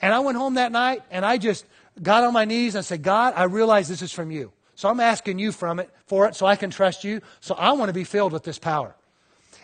[0.00, 1.64] And I went home that night and I just
[2.02, 4.50] got on my knees and said, God, I realize this is from you.
[4.74, 7.20] So I'm asking you from it, for it so I can trust you.
[7.38, 8.96] So I want to be filled with this power.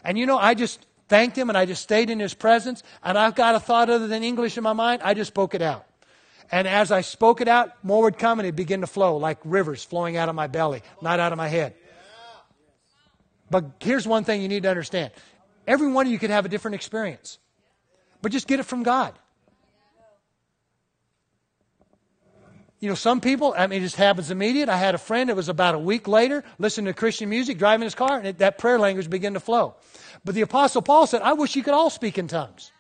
[0.05, 2.83] And you know, I just, thanked him, and I just stayed in his presence.
[3.03, 5.03] And I've got a thought other than English in my mind.
[5.03, 5.87] I just spoke it out.
[6.51, 9.39] And as I spoke it out, more would come and it begin to flow like
[9.45, 11.75] rivers flowing out of my belly, not out of my head.
[13.51, 15.11] But here's one thing you need to understand
[15.69, 17.39] every one of you could have a different experience,
[18.23, 19.17] but just get it from God.
[22.81, 24.69] You know, some people, I mean, it just happens immediate.
[24.69, 27.85] I had a friend, it was about a week later, listening to Christian music, driving
[27.85, 29.75] his car, and it, that prayer language began to flow.
[30.25, 32.71] But the Apostle Paul said, I wish you could all speak in tongues.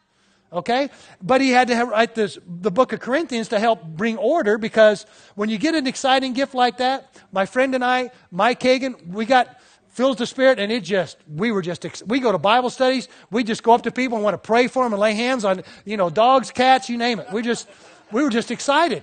[0.52, 0.88] Okay?
[1.20, 4.56] But he had to have, write this, the book of Corinthians to help bring order
[4.56, 8.94] because when you get an exciting gift like that, my friend and I, Mike Hagan,
[9.08, 9.60] we got
[10.06, 13.42] with the Spirit and it just, we were just, we go to Bible studies, we
[13.42, 15.62] just go up to people and want to pray for them and lay hands on,
[15.84, 17.32] you know, dogs, cats, you name it.
[17.32, 17.68] We just,
[18.12, 19.02] we were just excited.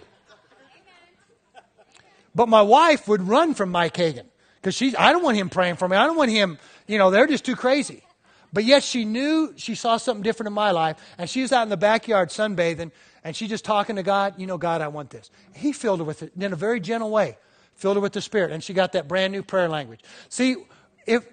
[2.34, 4.28] But my wife would run from Mike Hagan
[4.62, 5.98] because she's, I don't want him praying for me.
[5.98, 8.04] I don't want him, you know, they're just too crazy.
[8.54, 11.64] But yet she knew she saw something different in my life, and she was out
[11.64, 15.10] in the backyard sunbathing, and she just talking to God, you know, God, I want
[15.10, 15.30] this.
[15.54, 17.38] He filled her with it in a very gentle way,
[17.74, 20.02] filled her with the Spirit, and she got that brand new prayer language.
[20.30, 20.56] See,
[21.06, 21.26] if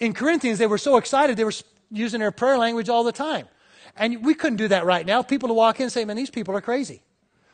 [0.00, 1.52] in Corinthians they were so excited they were
[1.90, 3.46] using their prayer language all the time.
[3.96, 5.22] And we couldn't do that right now.
[5.22, 7.02] People to walk in and say, man, these people are crazy.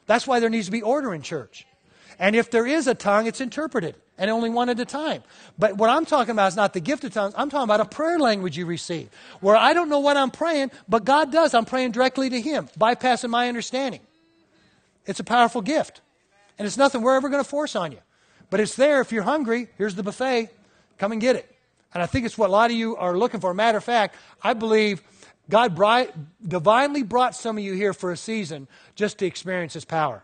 [0.07, 1.66] That's why there needs to be order in church.
[2.18, 5.22] And if there is a tongue, it's interpreted and only one at a time.
[5.59, 7.35] But what I'm talking about is not the gift of tongues.
[7.37, 9.09] I'm talking about a prayer language you receive
[9.40, 11.55] where I don't know what I'm praying, but God does.
[11.55, 14.00] I'm praying directly to Him, bypassing my understanding.
[15.07, 16.00] It's a powerful gift.
[16.59, 17.98] And it's nothing we're ever going to force on you.
[18.52, 19.68] But it's there if you're hungry.
[19.78, 20.50] Here's the buffet.
[20.98, 21.50] Come and get it.
[21.94, 23.54] And I think it's what a lot of you are looking for.
[23.54, 25.00] Matter of fact, I believe
[25.48, 25.74] God
[26.46, 30.22] divinely brought some of you here for a season just to experience His power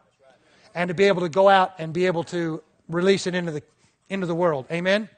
[0.74, 3.62] and to be able to go out and be able to release it into the
[4.10, 4.66] into the world.
[4.70, 5.08] Amen?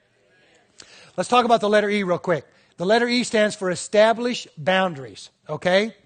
[1.16, 2.46] Let's talk about the letter E real quick.
[2.76, 5.96] The letter E stands for establish boundaries, okay?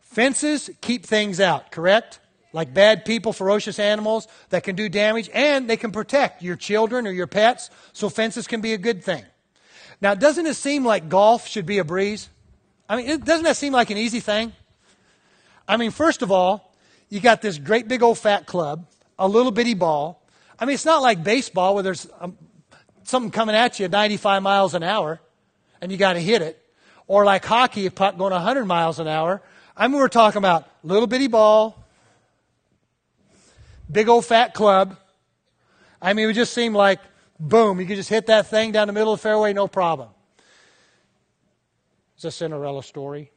[0.00, 2.18] Fences keep things out, correct?
[2.52, 7.06] Like bad people, ferocious animals that can do damage, and they can protect your children
[7.06, 9.24] or your pets, so fences can be a good thing.
[10.00, 12.28] Now, doesn't it seem like golf should be a breeze?
[12.88, 14.52] I mean, it, doesn't that seem like an easy thing?
[15.66, 16.72] I mean, first of all,
[17.10, 18.86] you got this great big old fat club,
[19.18, 20.18] a little bitty ball,
[20.58, 22.36] I mean, it's not like baseball where there's um,
[23.04, 25.20] something coming at you at 95 miles an hour
[25.80, 26.60] and you got to hit it.
[27.06, 29.40] Or like hockey, a puck going 100 miles an hour.
[29.76, 31.77] I mean, we're talking about little bitty ball,
[33.90, 34.96] big old fat club.
[36.00, 37.00] I mean, it just seemed like,
[37.40, 40.10] boom, you could just hit that thing down the middle of the fairway, no problem.
[42.16, 43.30] It's a Cinderella story.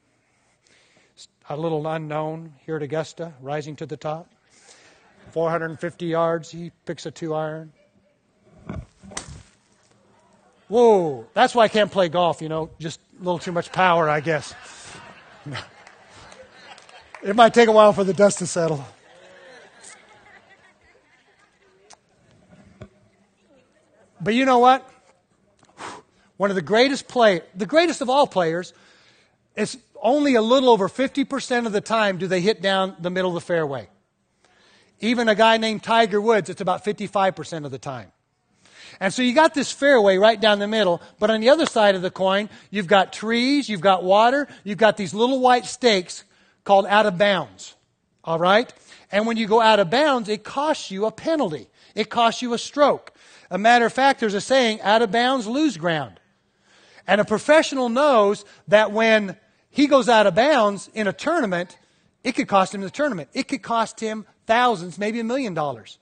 [1.49, 4.29] A little unknown here at Augusta, rising to the top.
[5.31, 7.73] 450 yards, he picks a two iron.
[10.67, 14.09] Whoa, that's why I can't play golf, you know, just a little too much power,
[14.09, 14.53] I guess.
[17.23, 18.83] It might take a while for the dust to settle.
[24.21, 24.87] But you know what?
[26.37, 28.73] One of the greatest play, the greatest of all players,
[29.55, 33.29] is only a little over 50% of the time do they hit down the middle
[33.29, 33.89] of the fairway.
[34.99, 38.11] Even a guy named Tiger Woods, it's about 55% of the time.
[38.99, 41.95] And so you got this fairway right down the middle, but on the other side
[41.95, 46.23] of the coin, you've got trees, you've got water, you've got these little white stakes
[46.63, 47.75] called out of bounds.
[48.23, 48.71] All right?
[49.11, 51.67] And when you go out of bounds, it costs you a penalty.
[51.95, 53.10] It costs you a stroke.
[53.51, 56.19] A matter of fact, there's a saying, out of bounds, lose ground.
[57.05, 59.35] And a professional knows that when
[59.69, 61.77] he goes out of bounds in a tournament,
[62.23, 63.29] it could cost him the tournament.
[63.33, 65.99] It could cost him thousands, maybe a million dollars.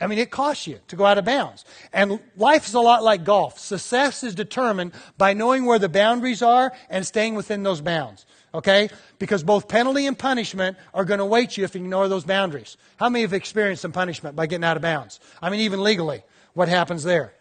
[0.00, 1.66] I mean, it costs you to go out of bounds.
[1.92, 3.58] And life is a lot like golf.
[3.58, 8.24] Success is determined by knowing where the boundaries are and staying within those bounds.
[8.52, 8.88] Okay?
[9.18, 12.76] Because both penalty and punishment are going to wait you if you ignore those boundaries.
[12.96, 15.20] How many have experienced some punishment by getting out of bounds?
[15.40, 16.22] I mean, even legally
[16.54, 17.34] what happens there.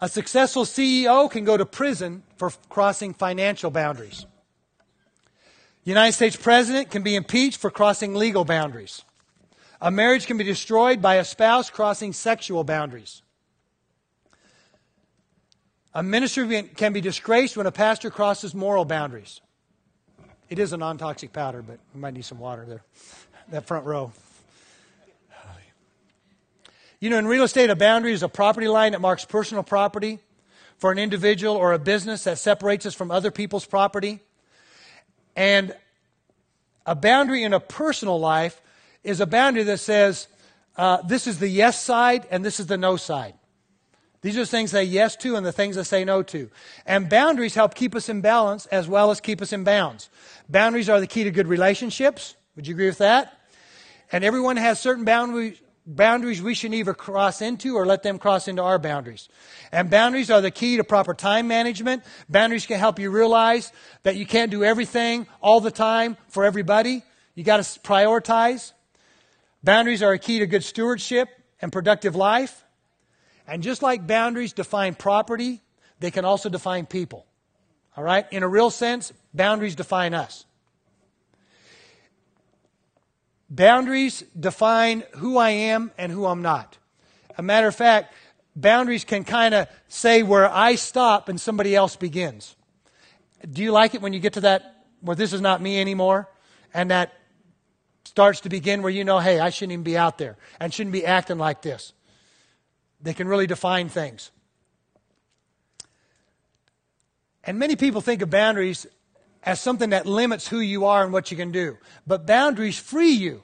[0.00, 4.26] A successful CEO can go to prison for crossing financial boundaries.
[5.84, 9.04] United States president can be impeached for crossing legal boundaries.
[9.80, 13.22] A marriage can be destroyed by a spouse crossing sexual boundaries.
[15.94, 19.40] A minister can be disgraced when a pastor crosses moral boundaries.
[20.48, 22.82] It is a non toxic powder, but we might need some water there.
[23.50, 24.12] That front row.
[27.00, 30.20] You know, in real estate, a boundary is a property line that marks personal property
[30.78, 34.20] for an individual or a business that separates us from other people's property.
[35.34, 35.74] And
[36.86, 38.60] a boundary in a personal life
[39.02, 40.28] is a boundary that says
[40.76, 43.34] uh, this is the yes side and this is the no side.
[44.22, 46.48] These are the things I say yes to and the things I say no to.
[46.86, 50.08] And boundaries help keep us in balance as well as keep us in bounds.
[50.48, 52.36] Boundaries are the key to good relationships.
[52.54, 53.36] Would you agree with that?
[54.12, 58.46] And everyone has certain boundaries, boundaries we should either cross into or let them cross
[58.46, 59.28] into our boundaries.
[59.72, 62.04] And boundaries are the key to proper time management.
[62.28, 63.72] Boundaries can help you realize
[64.04, 67.02] that you can't do everything all the time for everybody.
[67.34, 68.72] You got to prioritize.
[69.64, 71.28] Boundaries are a key to good stewardship
[71.60, 72.64] and productive life.
[73.52, 75.60] And just like boundaries define property,
[76.00, 77.26] they can also define people.
[77.94, 78.24] All right?
[78.30, 80.46] In a real sense, boundaries define us.
[83.50, 86.78] Boundaries define who I am and who I'm not.
[87.36, 88.14] A matter of fact,
[88.56, 92.56] boundaries can kind of say where I stop and somebody else begins.
[93.46, 96.26] Do you like it when you get to that, where this is not me anymore?
[96.72, 97.12] And that
[98.04, 100.94] starts to begin where you know, hey, I shouldn't even be out there and shouldn't
[100.94, 101.92] be acting like this.
[103.02, 104.30] They can really define things.
[107.44, 108.86] And many people think of boundaries
[109.42, 111.76] as something that limits who you are and what you can do.
[112.06, 113.42] But boundaries free you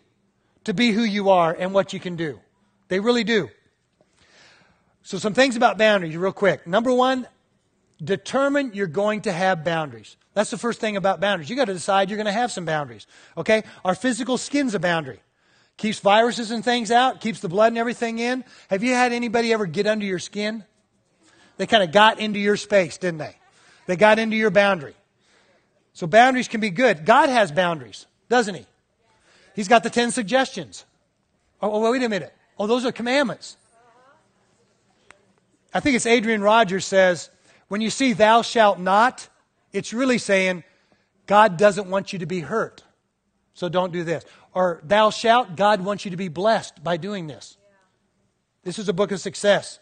[0.65, 2.41] to be who you are and what you can do.
[2.89, 3.51] They really do.
[5.03, 6.67] So, some things about boundaries, real quick.
[6.67, 7.27] Number one,
[8.03, 10.17] determine you're going to have boundaries.
[10.35, 11.51] That's the first thing about boundaries.
[11.51, 13.07] You got to decide you're going to have some boundaries.
[13.37, 13.65] Okay?
[13.85, 15.21] Our physical skin's a boundary.
[15.79, 18.45] Keeps viruses and things out, keeps the blood and everything in.
[18.69, 20.65] Have you had anybody ever get under your skin?
[21.57, 23.37] They kind of got into your space, didn't they?
[23.87, 24.95] They got into your boundary.
[25.93, 27.07] So boundaries can be good.
[27.07, 28.67] God has boundaries, doesn't he?
[29.55, 30.85] He's got the 10 suggestions.
[31.63, 32.35] Oh, oh, wait a minute.
[32.59, 33.57] Oh, those are commandments.
[35.73, 37.31] I think it's Adrian Rogers says,
[37.69, 39.29] when you see thou shalt not,
[39.73, 40.65] it's really saying
[41.27, 42.83] God doesn't want you to be hurt.
[43.59, 44.25] So don't do this.
[44.55, 47.57] Or thou shalt, God wants you to be blessed by doing this.
[48.63, 49.81] This is a book of success.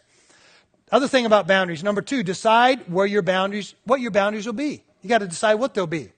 [0.91, 1.83] Other thing about boundaries.
[1.83, 4.81] Number two, decide where your boundaries, what your boundaries will be.
[5.03, 6.09] You got to decide what they'll be.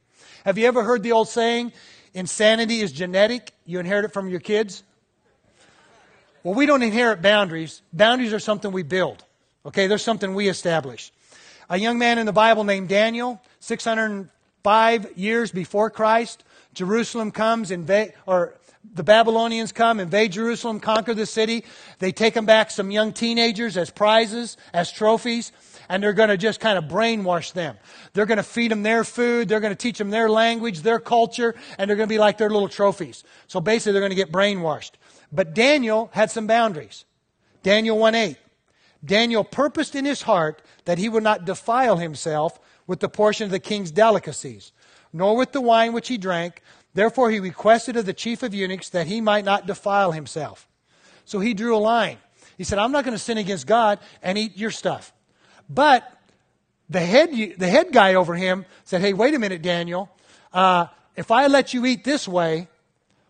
[0.45, 1.73] Have you ever heard the old saying,
[2.13, 4.83] insanity is genetic, you inherit it from your kids?
[6.43, 7.81] Well, we don't inherit boundaries.
[7.91, 9.21] Boundaries are something we build.
[9.65, 11.11] Okay, there's something we establish.
[11.69, 16.45] A young man in the Bible named Daniel, 605 years before Christ,
[16.79, 18.55] Jerusalem comes, invade, or
[18.93, 21.65] the Babylonians come, invade Jerusalem, conquer the city.
[21.99, 25.51] They take them back some young teenagers as prizes, as trophies.
[25.89, 27.75] and they're going to just kind of brainwash them.
[28.13, 30.99] They're going to feed them their food, they're going to teach them their language, their
[30.99, 33.25] culture, and they're going to be like their little trophies.
[33.47, 34.91] So basically, they're going to get brainwashed.
[35.33, 37.03] But Daniel had some boundaries.
[37.61, 38.37] Daniel 1 8.
[39.03, 42.57] Daniel purposed in his heart that he would not defile himself
[42.87, 44.71] with the portion of the king's delicacies,
[45.13, 46.61] nor with the wine which he drank.
[46.93, 50.67] Therefore, he requested of the chief of eunuchs that he might not defile himself.
[51.25, 52.17] So he drew a line.
[52.57, 55.13] He said, I'm not going to sin against God and eat your stuff.
[55.69, 56.11] But
[56.89, 60.09] the head, the head guy over him said, Hey, wait a minute, Daniel.
[60.51, 62.67] Uh, if I let you eat this way,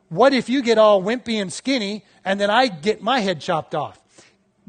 [0.07, 3.75] what if you get all wimpy and skinny and then I get my head chopped
[3.75, 3.99] off?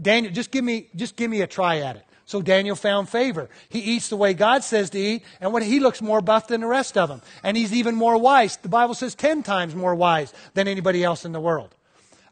[0.01, 2.05] Daniel, just give me, just give me a try at it.
[2.31, 3.51] So Daniel found favor.
[3.71, 6.61] He eats the way God says to eat, and what he looks more buff than
[6.61, 7.23] the rest of them.
[7.43, 8.57] And he's even more wise.
[8.57, 11.75] The Bible says 10 times more wise than anybody else in the world.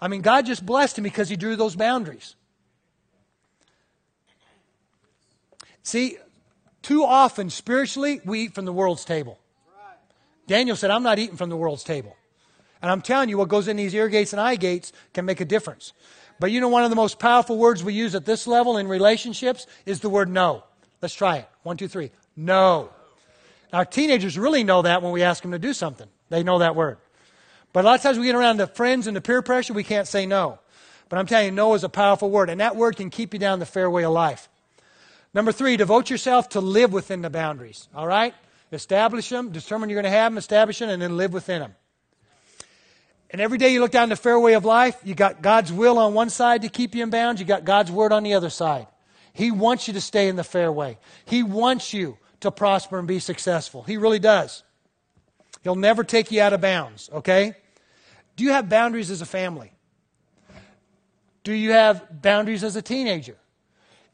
[0.01, 2.37] I mean, God just blessed him because he drew those boundaries.
[5.83, 6.19] See,
[6.81, 9.41] too often spiritually, we eat from the world's table.
[10.47, 12.15] Daniel said, I'm not eating from the world's table.
[12.81, 15.41] And I'm telling you, what goes in these ear gates and eye gates can make
[15.41, 15.93] a difference.
[16.41, 18.87] But you know, one of the most powerful words we use at this level in
[18.89, 20.65] relationships is the word no.
[21.03, 21.49] Let's try it.
[21.63, 22.11] One, two, three.
[22.37, 22.91] No.
[23.73, 26.09] Now, teenagers really know that when we ask them to do something.
[26.31, 26.99] They know that word.
[27.73, 29.85] But a lot of times we get around to friends and the peer pressure, we
[29.85, 30.59] can't say no.
[31.09, 33.41] But I'm telling you, no is a powerful word, and that word can keep you
[33.41, 34.49] down the fairway of life.
[35.35, 37.89] Number three, devote yourself to live within the boundaries.
[37.95, 38.35] All right?
[38.73, 41.75] Establish them, determine you're going to have them, establish them, and then live within them.
[43.31, 46.15] And every day you look down the fairway of life, you got God's will on
[46.15, 48.87] one side to keep you in bounds, you got God's word on the other side.
[49.35, 50.99] He wants you to stay in the fairway.
[51.27, 53.83] He wants you to prosper and be successful.
[53.83, 54.63] He really does.
[55.63, 57.55] He'll never take you out of bounds, okay?
[58.37, 59.73] Do you have boundaries as a family?
[61.45, 63.37] Do you have boundaries as a teenager?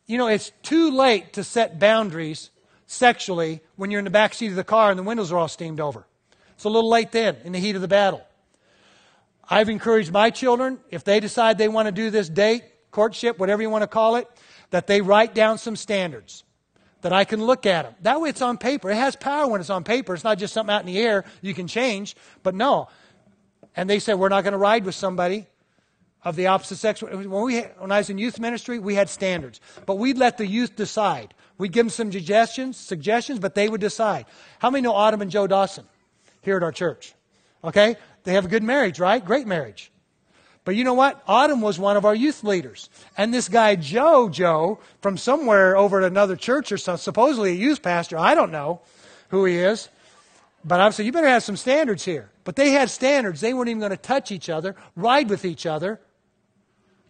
[0.07, 2.51] You know, it's too late to set boundaries
[2.87, 5.49] sexually when you're in the back seat of the car and the windows are all
[5.49, 6.07] steamed over.
[6.55, 8.25] It's a little late then in the heat of the battle.
[9.49, 13.63] I've encouraged my children, if they decide they want to do this date, courtship, whatever
[13.63, 14.29] you want to call it,
[14.71, 16.45] that they write down some standards
[17.03, 17.95] that I can look at them.
[18.01, 18.91] That way it's on paper.
[18.91, 20.15] It has power when it's on paper.
[20.15, 22.17] It's not just something out in the air you can change.
[22.43, 22.89] But no.
[23.77, 25.47] And they said, we're not going to ride with somebody
[26.23, 27.03] of the opposite sex.
[27.03, 29.61] When, we, when I was in youth ministry, we had standards.
[29.85, 31.35] But we'd let the youth decide.
[31.59, 34.25] We'd give them some suggestions, suggestions, but they would decide.
[34.59, 35.85] How many know Autumn and Joe Dawson
[36.41, 37.15] here at our church?
[37.65, 37.97] Okay?
[38.25, 39.25] They have a good marriage, right?
[39.25, 39.91] Great marriage.
[40.65, 41.23] But you know what?
[41.27, 42.89] Autumn was one of our youth leaders.
[43.19, 47.55] And this guy, Joe, Joe, from somewhere over at another church or some, supposedly a
[47.55, 48.81] youth pastor, I don't know
[49.29, 49.89] who he is.
[50.65, 52.31] But I'm saying, you better have some standards here.
[52.45, 53.41] But they had standards.
[53.41, 56.01] They weren't even going to touch each other, ride with each other,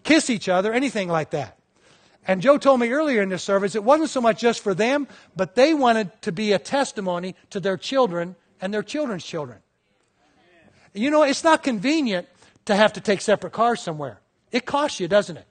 [0.02, 1.58] kiss each other, anything like that.
[2.26, 5.06] And Joe told me earlier in this service, it wasn't so much just for them,
[5.36, 9.58] but they wanted to be a testimony to their children and their children's children.
[10.94, 12.28] You know, it's not convenient
[12.66, 14.20] to have to take separate cars somewhere.
[14.52, 15.46] It costs you, doesn't it?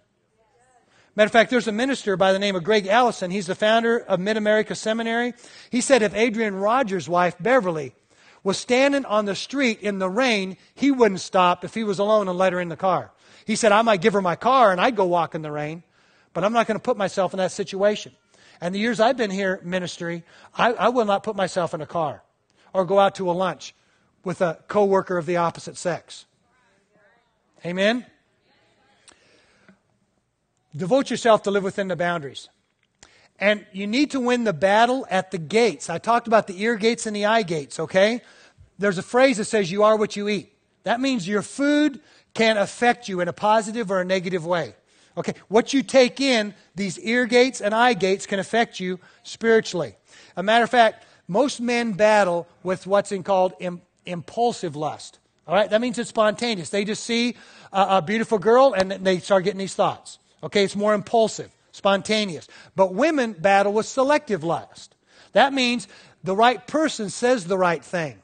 [1.15, 3.29] Matter of fact, there's a minister by the name of Gray Allison.
[3.29, 5.33] He's the founder of Mid America Seminary.
[5.69, 7.93] He said if Adrian Rogers' wife, Beverly,
[8.43, 12.27] was standing on the street in the rain, he wouldn't stop if he was alone
[12.27, 13.11] and let her in the car.
[13.45, 15.83] He said, I might give her my car and I'd go walk in the rain,
[16.33, 18.13] but I'm not going to put myself in that situation.
[18.59, 20.23] And the years I've been here ministry,
[20.57, 22.23] I, I will not put myself in a car
[22.73, 23.75] or go out to a lunch
[24.23, 26.25] with a coworker of the opposite sex.
[27.65, 28.05] Amen?
[30.75, 32.49] Devote yourself to live within the boundaries.
[33.39, 35.89] And you need to win the battle at the gates.
[35.89, 38.21] I talked about the ear gates and the eye gates, okay?
[38.79, 40.53] There's a phrase that says, You are what you eat.
[40.83, 41.99] That means your food
[42.33, 44.75] can affect you in a positive or a negative way.
[45.15, 49.95] Okay, what you take in, these ear gates and eye gates can affect you spiritually.
[50.35, 53.53] A matter of fact, most men battle with what's in called
[54.05, 55.19] impulsive lust.
[55.47, 56.69] All right, that means it's spontaneous.
[56.69, 57.35] They just see
[57.71, 60.19] a, a beautiful girl and they start getting these thoughts.
[60.41, 62.47] Okay, it's more impulsive, spontaneous.
[62.75, 64.95] But women battle with selective lust.
[65.33, 65.87] That means
[66.23, 68.19] the right person says the right thing.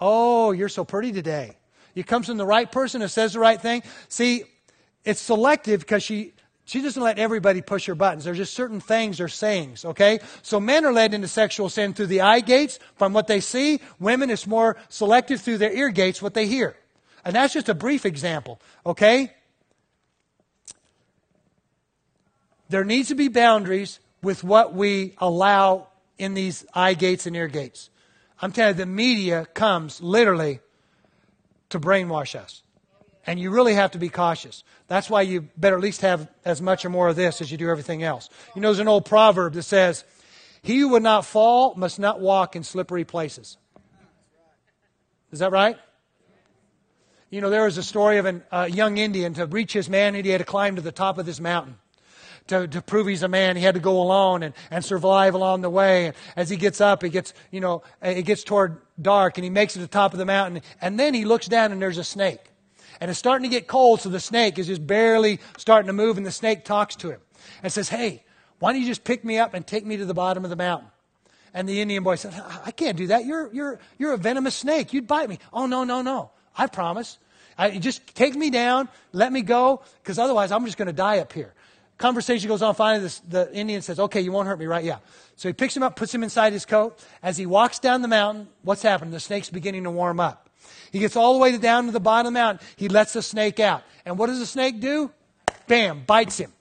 [0.00, 1.56] Oh, you're so pretty today.
[1.94, 3.82] It comes from the right person who says the right thing.
[4.08, 4.44] See,
[5.04, 6.32] it's selective because she
[6.64, 8.24] she doesn't let everybody push her buttons.
[8.24, 10.20] There's just certain things or sayings, okay?
[10.42, 13.80] So men are led into sexual sin through the eye gates from what they see.
[13.98, 16.76] Women, it's more selective through their ear gates, what they hear.
[17.24, 19.32] And that's just a brief example, okay?
[22.68, 27.48] There needs to be boundaries with what we allow in these eye gates and ear
[27.48, 27.90] gates.
[28.40, 30.60] I'm telling you, the media comes literally
[31.70, 32.61] to brainwash us.
[33.26, 34.64] And you really have to be cautious.
[34.88, 37.58] That's why you better at least have as much or more of this as you
[37.58, 38.28] do everything else.
[38.54, 40.04] You know, there's an old proverb that says,
[40.62, 43.58] He who would not fall must not walk in slippery places.
[45.30, 45.76] Is that right?
[47.30, 50.26] You know, there was a story of a uh, young Indian to reach his manhood,
[50.26, 51.78] he had to climb to the top of this mountain.
[52.48, 55.62] To, to prove he's a man, he had to go alone and, and survive along
[55.62, 56.06] the way.
[56.06, 59.50] And as he gets up, he gets, you know, it gets toward dark and he
[59.50, 60.60] makes it to the top of the mountain.
[60.80, 62.51] And then he looks down and there's a snake.
[63.02, 66.18] And it's starting to get cold, so the snake is just barely starting to move,
[66.18, 67.20] and the snake talks to him
[67.60, 68.22] and says, Hey,
[68.60, 70.56] why don't you just pick me up and take me to the bottom of the
[70.56, 70.88] mountain?
[71.52, 72.32] And the Indian boy said,
[72.64, 73.24] I can't do that.
[73.24, 74.92] You're, you're, you're a venomous snake.
[74.92, 75.40] You'd bite me.
[75.52, 76.30] Oh, no, no, no.
[76.56, 77.18] I promise.
[77.58, 81.18] I, just take me down, let me go, because otherwise I'm just going to die
[81.18, 81.54] up here.
[81.98, 82.72] Conversation goes on.
[82.76, 84.84] Finally, this, the Indian says, Okay, you won't hurt me, right?
[84.84, 84.98] Yeah.
[85.34, 87.04] So he picks him up, puts him inside his coat.
[87.20, 89.10] As he walks down the mountain, what's happening?
[89.10, 90.41] The snake's beginning to warm up.
[90.90, 92.66] He gets all the way down to the bottom of the mountain.
[92.76, 93.82] He lets the snake out.
[94.04, 95.10] And what does the snake do?
[95.66, 96.52] Bam, bites him.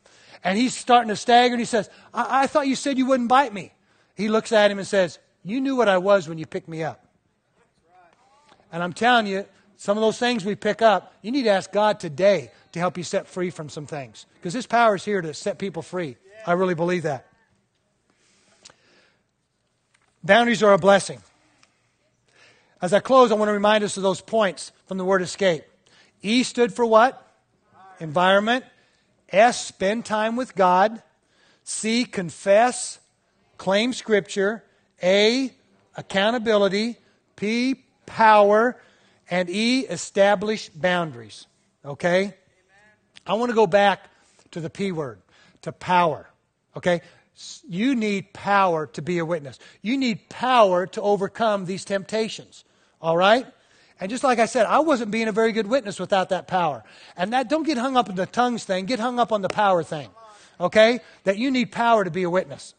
[0.44, 3.30] And he's starting to stagger and he says, I, I thought you said you wouldn't
[3.30, 3.74] bite me.
[4.16, 6.84] He looks at him and says, You knew what I was when you picked me
[6.84, 7.06] up.
[8.72, 9.46] And I'm telling you,
[9.76, 12.98] some of those things we pick up, you need to ask God today to help
[12.98, 14.26] you set free from some things.
[14.36, 16.18] Because His power is here to set people free.
[16.46, 17.28] I really believe that.
[20.24, 21.22] Boundaries are a blessing.
[22.82, 25.64] As I close, I want to remind us of those points from the word escape.
[26.24, 27.22] E stood for what?
[28.00, 28.66] Environment.
[29.30, 31.02] S, spend time with God.
[31.64, 33.00] C, confess,
[33.58, 34.64] claim scripture.
[35.04, 35.54] A,
[35.96, 36.98] accountability.
[37.36, 38.82] P, power.
[39.30, 41.46] And E, establish boundaries.
[41.86, 42.34] Okay?
[43.28, 44.10] I want to go back
[44.52, 45.22] to the P word,
[45.62, 46.28] to power.
[46.76, 47.02] Okay?
[47.70, 49.60] You need power to be a witness.
[49.84, 52.66] You need power to overcome these temptations.
[53.02, 53.46] All right?
[54.00, 56.84] And just like I said, I wasn't being a very good witness without that power.
[57.16, 59.50] And that don't get hung up in the tongues thing, get hung up on the
[59.50, 60.10] power thing.
[60.60, 61.02] Okay?
[61.24, 62.74] That you need power to be a witness.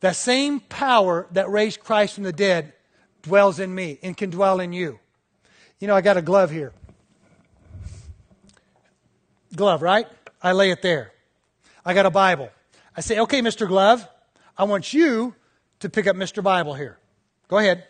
[0.00, 2.72] The same power that raised Christ from the dead
[3.22, 4.98] dwells in me and can dwell in you.
[5.78, 6.72] You know, I got a glove here.
[9.54, 10.06] Glove, right?
[10.42, 11.12] I lay it there.
[11.84, 12.50] I got a Bible.
[12.96, 13.68] I say, okay, Mr.
[13.68, 14.06] Glove,
[14.56, 15.34] I want you
[15.80, 16.42] to pick up Mr.
[16.42, 16.98] Bible here.
[17.48, 17.84] Go ahead.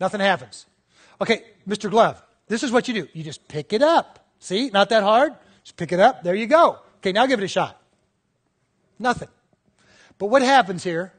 [0.00, 0.66] Nothing happens.
[1.20, 1.90] Okay, Mr.
[1.90, 3.08] Glove, this is what you do.
[3.12, 4.26] You just pick it up.
[4.38, 5.34] See, not that hard.
[5.62, 6.24] Just pick it up.
[6.24, 6.78] There you go.
[6.96, 7.80] Okay, now give it a shot.
[8.98, 9.28] Nothing.
[10.18, 11.12] But what happens here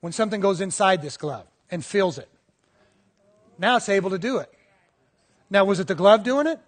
[0.00, 2.28] when something goes inside this glove and fills it?
[3.58, 4.52] Now it's able to do it.
[5.50, 6.60] Now, was it the glove doing it?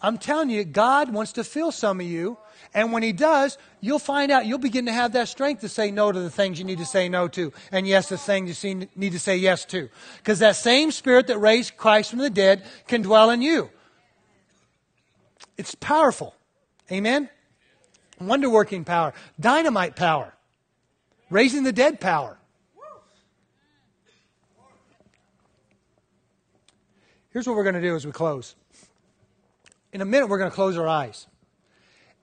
[0.00, 2.38] I'm telling you, God wants to fill some of you.
[2.72, 5.90] And when He does, you'll find out, you'll begin to have that strength to say
[5.90, 7.52] no to the things you need to say no to.
[7.72, 9.88] And yes, the things you need to say yes to.
[10.18, 13.70] Because that same Spirit that raised Christ from the dead can dwell in you.
[15.56, 16.34] It's powerful.
[16.92, 17.28] Amen?
[18.20, 20.34] Wonder working power, dynamite power,
[21.30, 22.38] raising the dead power.
[27.30, 28.56] Here's what we're going to do as we close.
[29.92, 31.26] In a minute, we're going to close our eyes.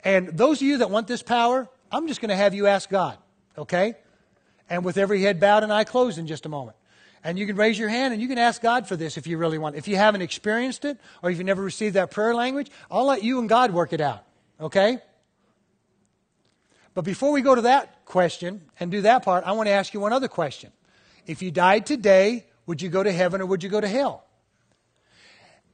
[0.03, 2.89] And those of you that want this power, I'm just going to have you ask
[2.89, 3.17] God,
[3.57, 3.95] okay?
[4.69, 6.77] And with every head bowed and eye closed in just a moment.
[7.23, 9.39] And you can raise your hand and you can ask God for this if you
[9.39, 9.75] really want.
[9.75, 13.23] If you haven't experienced it or if you've never received that prayer language, I'll let
[13.23, 14.23] you and God work it out,
[14.61, 14.99] okay?
[16.93, 19.91] But before we go to that question and do that part, I want to ask
[19.93, 20.71] you one other question.
[21.25, 24.24] If you died today, would you go to heaven or would you go to hell?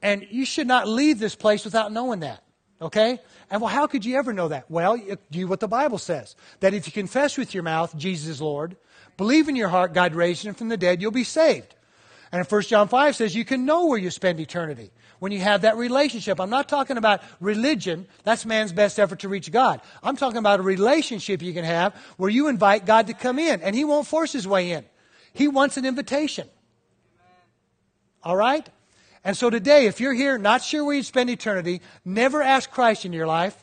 [0.02, 2.42] And you should not leave this place without knowing that.
[2.80, 3.20] Okay?
[3.50, 4.68] And well, how could you ever know that?
[4.70, 4.98] Well,
[5.30, 6.34] do what the Bible says.
[6.60, 8.76] That if you confess with your mouth Jesus is Lord,
[9.16, 11.76] believe in your heart God raised him from the dead, you'll be saved.
[12.32, 15.62] And 1 John 5 says you can know where you spend eternity when you have
[15.62, 16.40] that relationship.
[16.40, 18.08] I'm not talking about religion.
[18.24, 19.80] That's man's best effort to reach God.
[20.02, 23.60] I'm talking about a relationship you can have where you invite God to come in
[23.60, 24.84] and he won't force his way in.
[25.34, 26.48] He wants an invitation.
[28.24, 28.68] All right?
[29.24, 33.04] And so today, if you're here not sure where you'd spend eternity, never ask Christ
[33.04, 33.56] in your life.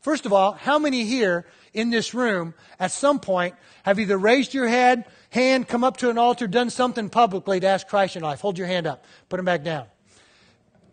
[0.00, 4.54] First of all, how many here in this room at some point have either raised
[4.54, 8.20] your head, hand, come up to an altar, done something publicly to ask Christ in
[8.20, 8.40] your life?
[8.40, 9.04] Hold your hand up.
[9.28, 9.86] Put them back down.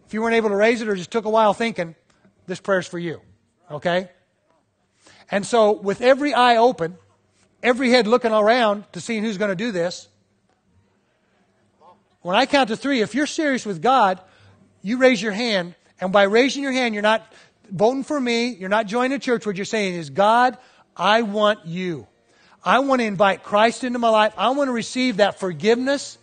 [0.07, 1.95] If you weren't able to raise it or just took a while thinking,
[2.47, 3.21] this prayer's for you.
[3.69, 4.09] Okay?
[5.29, 6.97] And so, with every eye open,
[7.63, 10.09] every head looking around to see who's going to do this,
[12.21, 14.21] when I count to three, if you're serious with God,
[14.81, 15.75] you raise your hand.
[15.99, 17.31] And by raising your hand, you're not
[17.69, 18.49] voting for me.
[18.49, 19.45] You're not joining a church.
[19.45, 20.57] What you're saying is, God,
[20.95, 22.07] I want you.
[22.63, 24.33] I want to invite Christ into my life.
[24.37, 26.17] I want to receive that forgiveness.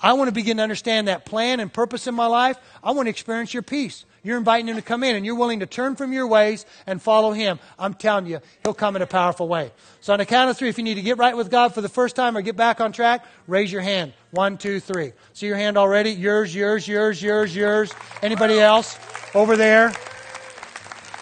[0.00, 2.58] I want to begin to understand that plan and purpose in my life.
[2.82, 4.04] I want to experience your peace.
[4.26, 7.00] You're inviting him to come in and you're willing to turn from your ways and
[7.00, 7.60] follow him.
[7.78, 9.70] I'm telling you, he'll come in a powerful way.
[10.00, 11.80] So on the count of three, if you need to get right with God for
[11.80, 14.14] the first time or get back on track, raise your hand.
[14.32, 15.12] One, two, three.
[15.32, 16.10] See your hand already?
[16.10, 17.94] Yours, yours, yours, yours, yours.
[18.20, 18.98] Anybody else?
[19.32, 19.92] Over there.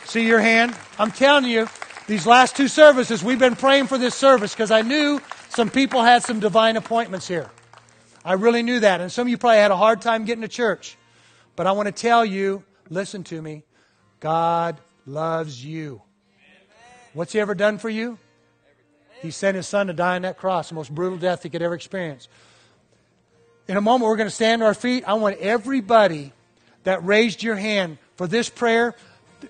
[0.06, 0.74] See your hand?
[0.98, 1.68] I'm telling you,
[2.06, 6.02] these last two services, we've been praying for this service because I knew some people
[6.02, 7.50] had some divine appointments here.
[8.24, 9.02] I really knew that.
[9.02, 10.96] And some of you probably had a hard time getting to church.
[11.54, 13.64] But I want to tell you, listen to me.
[14.20, 16.02] God loves you.
[17.12, 18.18] What's He ever done for you?
[19.22, 21.62] He sent His Son to die on that cross, the most brutal death He could
[21.62, 22.28] ever experience.
[23.68, 25.04] In a moment, we're going to stand to our feet.
[25.06, 26.32] I want everybody
[26.82, 28.94] that raised your hand for this prayer,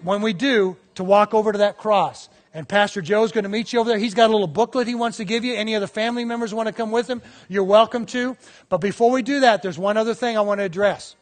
[0.02, 2.28] when we do, to walk over to that cross.
[2.52, 3.98] And Pastor Joe's going to meet you over there.
[3.98, 5.54] He's got a little booklet he wants to give you.
[5.54, 8.36] Any other family members want to come with him, you're welcome to.
[8.68, 11.16] But before we do that, there's one other thing I want to address.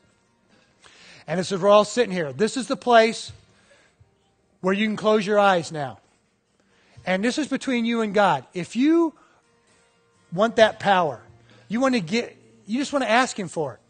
[1.26, 2.32] And this is we're all sitting here.
[2.32, 3.32] This is the place
[4.60, 5.98] where you can close your eyes now.
[7.04, 8.44] And this is between you and God.
[8.54, 9.12] If you
[10.32, 11.20] want that power,
[11.68, 13.80] you want to get, you just want to ask Him for it.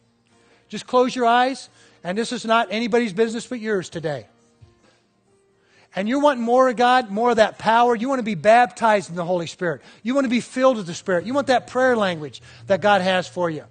[0.69, 1.69] Just close your eyes,
[2.03, 4.27] and this is not anybody's business but yours today.
[5.95, 7.95] And you're wanting more of God, more of that power.
[7.95, 9.83] You want to be baptized in the Holy Spirit.
[10.03, 11.27] You want to be filled with the Spirit.
[11.27, 13.65] You want that prayer language that God has for you.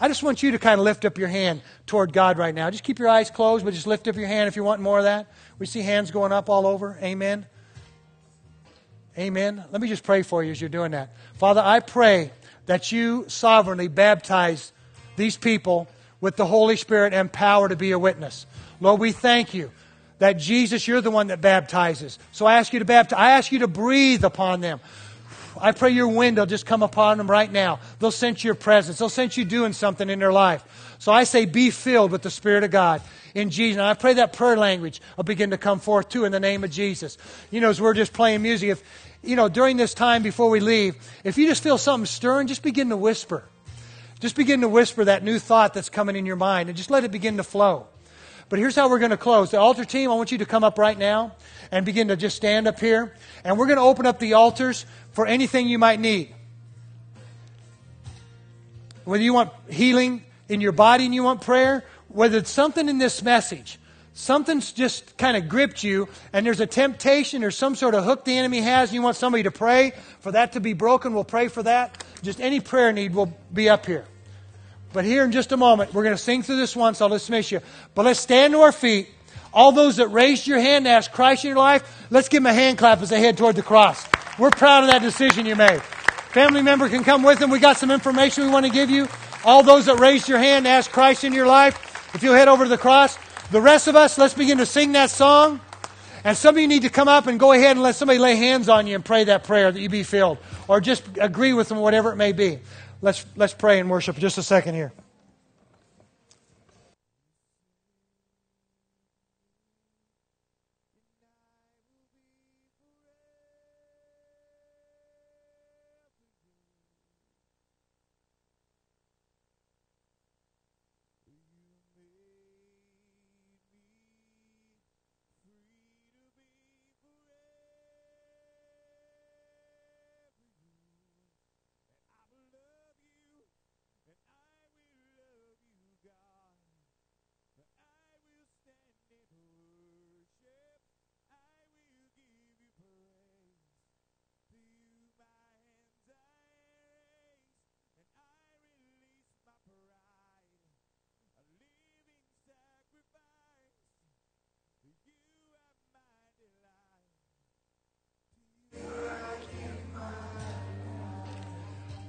[0.00, 2.70] I just want you to kind of lift up your hand toward God right now.
[2.70, 4.98] Just keep your eyes closed, but just lift up your hand if you want more
[4.98, 5.26] of that.
[5.58, 6.96] We see hands going up all over.
[7.02, 7.46] Amen.
[9.18, 9.64] Amen.
[9.72, 11.14] Let me just pray for you as you're doing that.
[11.34, 12.30] Father, I pray
[12.66, 14.72] that you sovereignly baptize
[15.16, 15.88] these people
[16.20, 18.46] with the Holy Spirit and power to be a witness.
[18.80, 19.72] Lord, we thank you
[20.20, 22.18] that Jesus, you're the one that baptizes.
[22.30, 23.18] So I ask you to baptize.
[23.18, 24.80] I ask you to breathe upon them.
[25.56, 27.80] I pray your wind will just come upon them right now.
[27.98, 28.98] They'll sense your presence.
[28.98, 30.96] They'll sense you doing something in their life.
[30.98, 33.02] So I say, be filled with the Spirit of God
[33.34, 33.78] in Jesus.
[33.78, 36.64] And I pray that prayer language will begin to come forth too in the name
[36.64, 37.18] of Jesus.
[37.50, 38.82] You know, as we're just playing music, if,
[39.22, 42.62] you know, during this time before we leave, if you just feel something stirring, just
[42.62, 43.44] begin to whisper.
[44.20, 47.04] Just begin to whisper that new thought that's coming in your mind and just let
[47.04, 47.86] it begin to flow.
[48.48, 49.50] But here's how we're going to close.
[49.50, 51.32] The altar team, I want you to come up right now
[51.70, 53.14] and begin to just stand up here.
[53.44, 56.34] And we're going to open up the altars for anything you might need.
[59.04, 62.98] Whether you want healing in your body and you want prayer, whether it's something in
[62.98, 63.78] this message,
[64.14, 68.24] something's just kind of gripped you, and there's a temptation or some sort of hook
[68.24, 71.24] the enemy has, and you want somebody to pray for that to be broken, we'll
[71.24, 72.04] pray for that.
[72.22, 74.04] Just any prayer need will be up here.
[74.92, 77.00] But here in just a moment, we're going to sing through this once.
[77.00, 77.60] I'll dismiss you.
[77.94, 79.08] But let's stand to our feet.
[79.52, 82.50] All those that raised your hand to ask Christ in your life, let's give them
[82.50, 84.06] a hand clap as they head toward the cross.
[84.38, 85.82] We're proud of that decision you made.
[85.82, 87.50] Family member can come with them.
[87.50, 89.08] We got some information we want to give you.
[89.44, 92.64] All those that raised your hand ask Christ in your life, if you'll head over
[92.64, 93.18] to the cross.
[93.50, 95.60] The rest of us, let's begin to sing that song.
[96.22, 98.36] And some of you need to come up and go ahead and let somebody lay
[98.36, 100.38] hands on you and pray that prayer that you be filled.
[100.68, 102.60] Or just agree with them, whatever it may be.
[103.00, 104.92] Let's, let's pray and worship just a second here.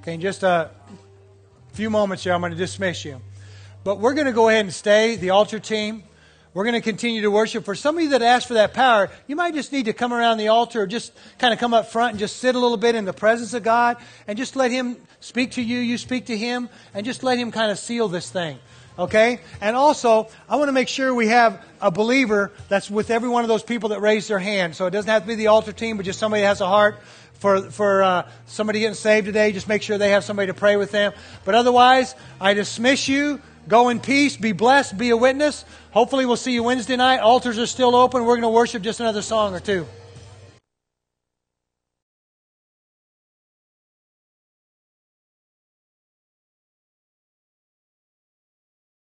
[0.09, 0.71] Okay, in just a
[1.73, 3.21] few moments here, I'm going to dismiss you.
[3.83, 6.01] But we're going to go ahead and stay, the altar team.
[6.55, 7.63] We're going to continue to worship.
[7.63, 10.11] For some of you that ask for that power, you might just need to come
[10.11, 12.75] around the altar or just kind of come up front and just sit a little
[12.75, 16.25] bit in the presence of God and just let Him speak to you, you speak
[16.25, 18.57] to Him, and just let Him kind of seal this thing.
[18.97, 19.39] Okay?
[19.61, 23.43] And also, I want to make sure we have a believer that's with every one
[23.43, 24.75] of those people that raised their hand.
[24.75, 26.67] So it doesn't have to be the altar team, but just somebody that has a
[26.67, 26.99] heart
[27.39, 30.75] for, for uh, somebody getting saved today, just make sure they have somebody to pray
[30.75, 31.13] with them.
[31.45, 33.41] But otherwise, I dismiss you.
[33.67, 34.35] Go in peace.
[34.37, 34.97] Be blessed.
[34.97, 35.63] Be a witness.
[35.91, 37.19] Hopefully, we'll see you Wednesday night.
[37.19, 38.25] Altars are still open.
[38.25, 39.85] We're going to worship just another song or two.